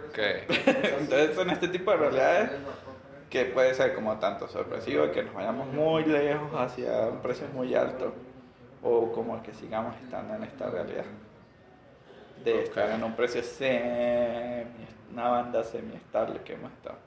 Ok. 0.09 0.19
Entonces 1.01 1.37
son 1.37 1.51
este 1.51 1.69
tipo 1.69 1.91
de 1.93 1.97
realidades 1.99 2.51
que 3.31 3.45
puede 3.47 3.75
ser 3.75 3.95
como 3.95 4.19
tanto 4.19 4.49
sorpresivo 4.49 5.11
que 5.13 5.23
nos 5.23 5.35
vayamos 5.35 5.69
muy 5.69 6.05
lejos 6.05 6.51
hacia 6.55 7.09
un 7.09 7.19
precio 7.19 7.47
muy 7.53 7.75
alto 7.75 8.13
o 8.83 9.11
como 9.13 9.43
que 9.43 9.53
sigamos 9.55 9.95
estando 10.03 10.35
en 10.35 10.45
esta 10.45 10.69
realidad 10.71 11.05
de 12.45 12.63
estar 12.63 12.91
en 12.91 13.03
un 13.03 13.17
precio 13.17 13.43
semi, 13.43 14.87
una 15.13 15.29
banda 15.29 15.65
semi 15.65 15.95
estable 15.97 16.41
que 16.45 16.53
hemos 16.53 16.71
estado. 16.73 16.99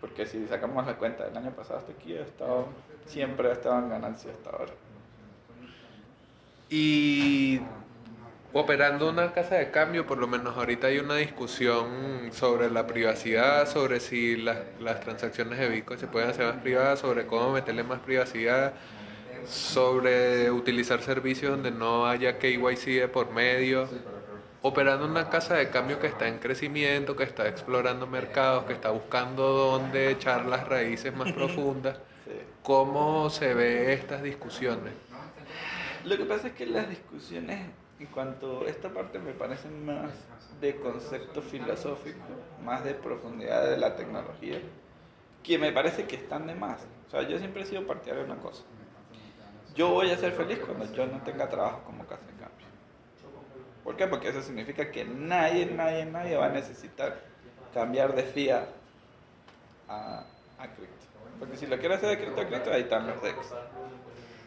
Porque 0.00 0.26
si 0.26 0.46
sacamos 0.46 0.86
la 0.86 0.96
cuenta 0.96 1.24
del 1.24 1.36
año 1.36 1.50
pasado 1.50 1.80
hasta 1.80 1.92
aquí, 1.92 2.16
ha 2.16 2.22
estado, 2.22 2.68
siempre 3.06 3.48
ha 3.48 3.52
estado 3.52 3.78
en 3.78 3.88
ganancia 3.90 4.30
hasta 4.30 4.50
ahora. 4.50 4.72
Y 6.70 7.60
operando 8.52 9.08
una 9.08 9.32
casa 9.32 9.56
de 9.56 9.70
cambio, 9.70 10.06
por 10.06 10.18
lo 10.18 10.26
menos 10.26 10.56
ahorita 10.56 10.86
hay 10.86 10.98
una 10.98 11.16
discusión 11.16 12.30
sobre 12.32 12.70
la 12.70 12.86
privacidad, 12.86 13.66
sobre 13.68 13.98
si 13.98 14.36
las, 14.36 14.58
las 14.80 15.00
transacciones 15.00 15.58
de 15.58 15.68
Bitcoin 15.68 15.98
se 15.98 16.06
pueden 16.06 16.30
hacer 16.30 16.46
más 16.46 16.62
privadas, 16.62 17.00
sobre 17.00 17.26
cómo 17.26 17.52
meterle 17.52 17.82
más 17.82 18.00
privacidad, 18.00 18.74
sobre 19.46 20.50
utilizar 20.50 21.02
servicios 21.02 21.52
donde 21.52 21.70
no 21.70 22.06
haya 22.06 22.38
KYC 22.38 23.00
de 23.00 23.08
por 23.08 23.30
medio. 23.30 23.88
Operando 24.62 25.04
una 25.04 25.28
casa 25.28 25.56
de 25.56 25.68
cambio 25.68 26.00
que 26.00 26.06
está 26.06 26.26
en 26.26 26.38
crecimiento, 26.38 27.14
que 27.16 27.24
está 27.24 27.48
explorando 27.48 28.06
mercados, 28.06 28.64
que 28.64 28.72
está 28.72 28.90
buscando 28.90 29.42
dónde 29.46 30.10
echar 30.10 30.46
las 30.46 30.66
raíces 30.66 31.14
más 31.14 31.32
profundas. 31.34 31.98
¿Cómo 32.62 33.28
se 33.28 33.52
ve 33.52 33.92
estas 33.92 34.22
discusiones? 34.22 34.94
Lo 36.04 36.16
que 36.16 36.24
pasa 36.24 36.48
es 36.48 36.54
que 36.54 36.66
las 36.66 36.88
discusiones 36.88 37.60
en 38.00 38.06
cuanto 38.06 38.62
a 38.62 38.68
esta 38.68 38.90
parte 38.90 39.18
me 39.18 39.32
parecen 39.32 39.84
más 39.84 40.10
de 40.60 40.76
concepto 40.76 41.42
filosófico, 41.42 42.18
más 42.62 42.84
de 42.84 42.94
profundidad 42.94 43.68
de 43.68 43.76
la 43.76 43.96
tecnología, 43.96 44.60
que 45.42 45.58
me 45.58 45.72
parece 45.72 46.04
que 46.06 46.16
están 46.16 46.46
de 46.46 46.54
más. 46.54 46.80
O 47.06 47.10
sea, 47.10 47.22
yo 47.28 47.38
siempre 47.38 47.62
he 47.62 47.66
sido 47.66 47.86
partidario 47.86 48.24
de 48.24 48.32
una 48.32 48.40
cosa. 48.40 48.64
Yo 49.74 49.90
voy 49.90 50.10
a 50.10 50.16
ser 50.16 50.32
feliz 50.32 50.60
cuando 50.60 50.90
yo 50.92 51.06
no 51.06 51.20
tenga 51.22 51.48
trabajo 51.48 51.82
como 51.84 52.04
casa 52.06 52.22
de 52.26 52.32
cambio. 52.32 52.66
¿Por 53.82 53.96
qué? 53.96 54.06
Porque 54.06 54.28
eso 54.28 54.40
significa 54.40 54.90
que 54.90 55.04
nadie, 55.04 55.66
nadie, 55.66 56.06
nadie 56.06 56.36
va 56.36 56.46
a 56.46 56.50
necesitar 56.50 57.20
cambiar 57.72 58.14
de 58.14 58.22
fiat 58.22 58.68
a, 59.88 60.24
a 60.58 60.68
cripto. 60.68 61.06
Porque 61.38 61.56
si 61.56 61.66
lo 61.66 61.78
quiere 61.78 61.96
hacer 61.96 62.10
de 62.10 62.18
cripto 62.18 62.40
a 62.40 62.46
cripto, 62.46 62.72
ahí 62.72 62.82
están 62.82 63.06
los 63.06 63.20
DEX. 63.20 63.52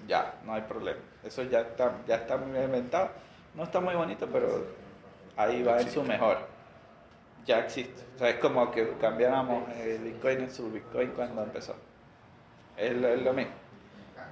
Ya, 0.08 0.36
no 0.46 0.54
hay 0.54 0.62
problema. 0.62 1.02
Eso 1.24 1.44
ya 1.44 1.62
está, 1.62 1.98
ya 2.08 2.16
está 2.16 2.38
muy 2.38 2.58
inventado. 2.58 3.10
No 3.54 3.63
está 3.63 3.82
muy 3.82 3.96
bonito, 3.96 4.28
pero 4.32 4.66
ahí 5.36 5.62
va 5.62 5.82
en 5.82 5.92
su 5.92 6.04
mejor. 6.04 6.38
Ya 7.46 7.60
existe. 7.60 8.02
O 8.16 8.20
sea, 8.20 8.30
es 8.30 8.38
como 8.38 8.72
que 8.72 8.94
cambiáramos 9.00 9.70
el 9.76 10.00
Bitcoin 10.00 10.40
en 10.40 10.50
su 10.50 10.72
Bitcoin 10.72 11.12
cuando 11.12 11.44
empezó. 11.44 11.76
Es 12.78 12.96
lo, 12.96 13.08
es 13.10 13.22
lo 13.22 13.34
mismo. 13.34 13.54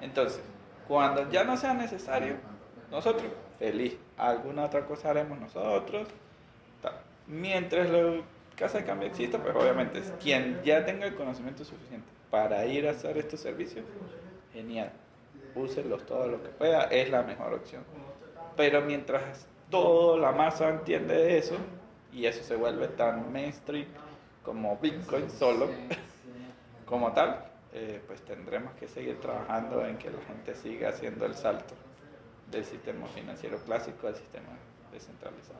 Entonces, 0.02 0.42
cuando 0.88 1.30
ya 1.30 1.44
no 1.44 1.58
sea 1.58 1.74
necesario, 1.74 2.36
nosotros, 2.92 3.32
feliz. 3.58 3.98
Alguna 4.18 4.66
otra 4.66 4.86
cosa 4.86 5.10
haremos 5.10 5.40
nosotros. 5.40 6.08
Mientras 7.28 7.90
la 7.90 8.22
casa 8.56 8.80
de 8.80 8.86
cambio 8.86 9.08
exista, 9.08 9.42
pues 9.42 9.56
obviamente 9.56 10.02
quien 10.22 10.62
ya 10.64 10.86
tenga 10.86 11.08
el 11.08 11.16
conocimiento 11.16 11.66
suficiente 11.66 12.08
para 12.30 12.66
ir 12.66 12.88
a 12.88 12.92
hacer 12.92 13.18
estos 13.18 13.40
servicios, 13.40 13.86
genial. 14.54 14.92
Úsenlos 15.56 16.06
todo 16.06 16.28
lo 16.28 16.44
que 16.44 16.50
pueda, 16.50 16.84
es 16.84 17.10
la 17.10 17.24
mejor 17.24 17.54
opción. 17.54 17.84
Pero 18.56 18.82
mientras 18.82 19.48
toda 19.70 20.18
la 20.18 20.32
masa 20.32 20.70
entiende 20.70 21.16
de 21.16 21.38
eso, 21.38 21.56
y 22.14 22.26
eso 22.26 22.44
se 22.44 22.56
vuelve 22.56 22.88
tan 22.90 23.32
mainstream 23.32 23.88
como 24.44 24.78
Bitcoin 24.78 25.30
solo, 25.30 25.70
como 26.86 27.12
tal, 27.14 27.44
eh, 27.78 28.02
pues 28.08 28.22
tendremos 28.22 28.74
que 28.76 28.88
seguir 28.88 29.20
trabajando 29.20 29.86
en 29.86 29.98
que 29.98 30.10
la 30.10 30.22
gente 30.22 30.56
siga 30.56 30.90
haciendo 30.90 31.26
el 31.26 31.34
salto 31.36 31.74
del 32.50 32.64
sistema 32.64 33.06
financiero 33.08 33.58
clásico 33.60 34.08
al 34.08 34.16
sistema 34.16 34.48
descentralizado. 34.94 35.60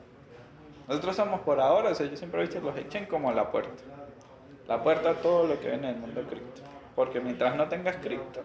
Nosotros 0.88 1.14
somos 1.16 1.40
por 1.40 1.60
ahora, 1.60 1.90
o 1.90 1.94
sea, 1.94 2.06
yo 2.06 2.16
siempre 2.16 2.40
he 2.40 2.46
visto 2.46 2.60
los 2.60 2.76
exchange 2.76 3.08
como 3.08 3.30
la 3.32 3.50
puerta. 3.50 3.82
La 4.66 4.82
puerta 4.82 5.10
a 5.10 5.14
todo 5.14 5.46
lo 5.46 5.60
que 5.60 5.68
viene 5.68 5.88
del 5.88 5.96
mundo 5.98 6.22
cripto. 6.22 6.62
Porque 6.94 7.20
mientras 7.20 7.54
no 7.54 7.68
tengas 7.68 7.96
cripto, 7.96 8.40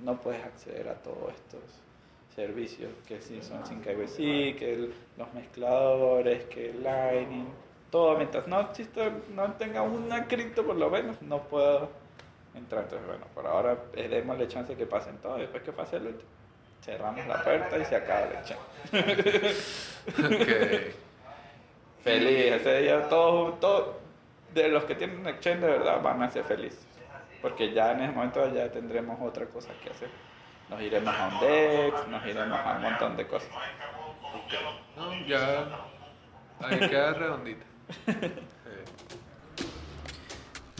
no 0.00 0.18
puedes 0.18 0.42
acceder 0.44 0.88
a 0.88 0.94
todos 0.94 1.32
estos 1.34 1.60
servicios 2.34 2.90
que 3.06 3.20
sí 3.20 3.42
son 3.42 3.66
sin 3.66 3.80
KYC, 3.82 4.56
que 4.56 4.72
el- 4.74 4.94
los 5.18 5.32
mezcladores, 5.34 6.44
que 6.46 6.70
el 6.70 6.82
Lightning, 6.82 7.46
todo. 7.90 8.16
Mientras 8.16 8.46
no 8.48 8.60
exista, 8.60 9.10
no 9.34 9.52
tenga 9.54 9.82
una 9.82 10.26
cripto 10.26 10.64
por 10.64 10.76
lo 10.76 10.88
menos, 10.88 11.20
no 11.20 11.42
puedo 11.42 11.90
entrar. 12.54 12.84
Entonces, 12.84 13.06
bueno, 13.06 13.26
por 13.34 13.46
ahora 13.46 13.76
eh, 13.94 14.08
démosle 14.08 14.48
chance 14.48 14.74
que 14.76 14.86
pasen 14.86 15.18
todo. 15.18 15.36
Después 15.36 15.62
que 15.62 15.72
pase 15.72 15.96
el 15.96 16.08
último, 16.08 16.30
cerramos 16.82 17.26
la 17.26 17.42
puerta 17.42 17.78
y 17.78 17.84
se 17.84 17.96
acaba 17.96 18.22
el 18.22 18.32
exchange. 18.32 18.60
Ok. 20.18 20.94
Feliz, 22.02 22.52
ese 22.52 22.80
día 22.80 23.08
todos, 23.08 23.60
todos 23.60 23.96
de 24.52 24.68
los 24.68 24.84
que 24.84 24.96
tienen 24.96 25.26
exchange 25.26 25.60
de 25.60 25.66
verdad 25.68 26.02
van 26.02 26.22
a 26.22 26.30
ser 26.30 26.44
felices. 26.44 26.84
Porque 27.40 27.72
ya 27.72 27.92
en 27.92 28.02
ese 28.02 28.12
momento 28.12 28.52
ya 28.54 28.70
tendremos 28.70 29.20
otra 29.20 29.46
cosa 29.46 29.70
que 29.82 29.90
hacer. 29.90 30.08
Nos 30.68 30.80
iremos 30.80 31.14
a 31.14 31.28
un 31.28 31.40
DEX, 31.40 32.08
nos 32.08 32.26
iremos 32.26 32.58
a 32.58 32.72
un 32.76 32.82
montón 32.82 33.16
de 33.16 33.26
cosas. 33.26 33.50
Ok. 34.34 34.52
No, 34.96 35.26
ya. 35.26 35.68
Ahí 36.60 36.78
queda 36.88 37.12
redondita. 37.14 37.66
Sí. 38.62 39.21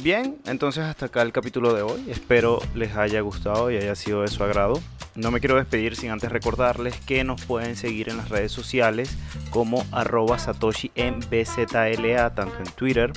Bien, 0.02 0.36
entonces 0.46 0.82
hasta 0.82 1.06
acá 1.06 1.22
el 1.22 1.30
capítulo 1.30 1.74
de 1.74 1.82
hoy. 1.82 2.04
Espero 2.08 2.58
les 2.74 2.96
haya 2.96 3.20
gustado 3.20 3.70
y 3.70 3.76
haya 3.76 3.94
sido 3.94 4.22
de 4.22 4.28
su 4.28 4.42
agrado. 4.42 4.80
No 5.14 5.30
me 5.30 5.38
quiero 5.38 5.54
despedir 5.54 5.94
sin 5.94 6.10
antes 6.10 6.32
recordarles 6.32 6.96
que 7.06 7.22
nos 7.22 7.40
pueden 7.44 7.76
seguir 7.76 8.08
en 8.08 8.16
las 8.16 8.28
redes 8.28 8.50
sociales 8.50 9.16
como 9.50 9.86
arroba 9.92 10.40
satoshi 10.40 10.90
en 10.96 11.20
BZLA, 11.20 12.34
tanto 12.34 12.56
en 12.58 12.72
Twitter 12.74 13.12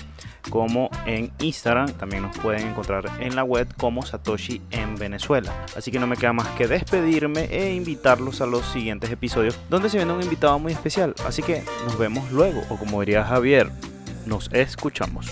como 0.51 0.91
en 1.07 1.31
Instagram. 1.39 1.91
También 1.93 2.21
nos 2.21 2.37
pueden 2.37 2.67
encontrar 2.67 3.09
en 3.19 3.35
la 3.35 3.43
web 3.43 3.67
como 3.77 4.05
Satoshi 4.05 4.61
en 4.69 4.95
Venezuela. 4.95 5.65
Así 5.75 5.89
que 5.89 5.97
no 5.97 6.05
me 6.05 6.17
queda 6.17 6.33
más 6.33 6.49
que 6.49 6.67
despedirme 6.67 7.45
e 7.45 7.73
invitarlos 7.73 8.41
a 8.41 8.45
los 8.45 8.63
siguientes 8.67 9.09
episodios 9.09 9.57
donde 9.71 9.89
se 9.89 9.97
viene 9.97 10.13
un 10.13 10.21
invitado 10.21 10.59
muy 10.59 10.73
especial. 10.73 11.15
Así 11.25 11.41
que 11.41 11.63
nos 11.85 11.97
vemos 11.97 12.31
luego, 12.31 12.61
o 12.69 12.77
como 12.77 12.99
diría 12.99 13.23
Javier, 13.23 13.71
nos 14.27 14.51
escuchamos. 14.53 15.31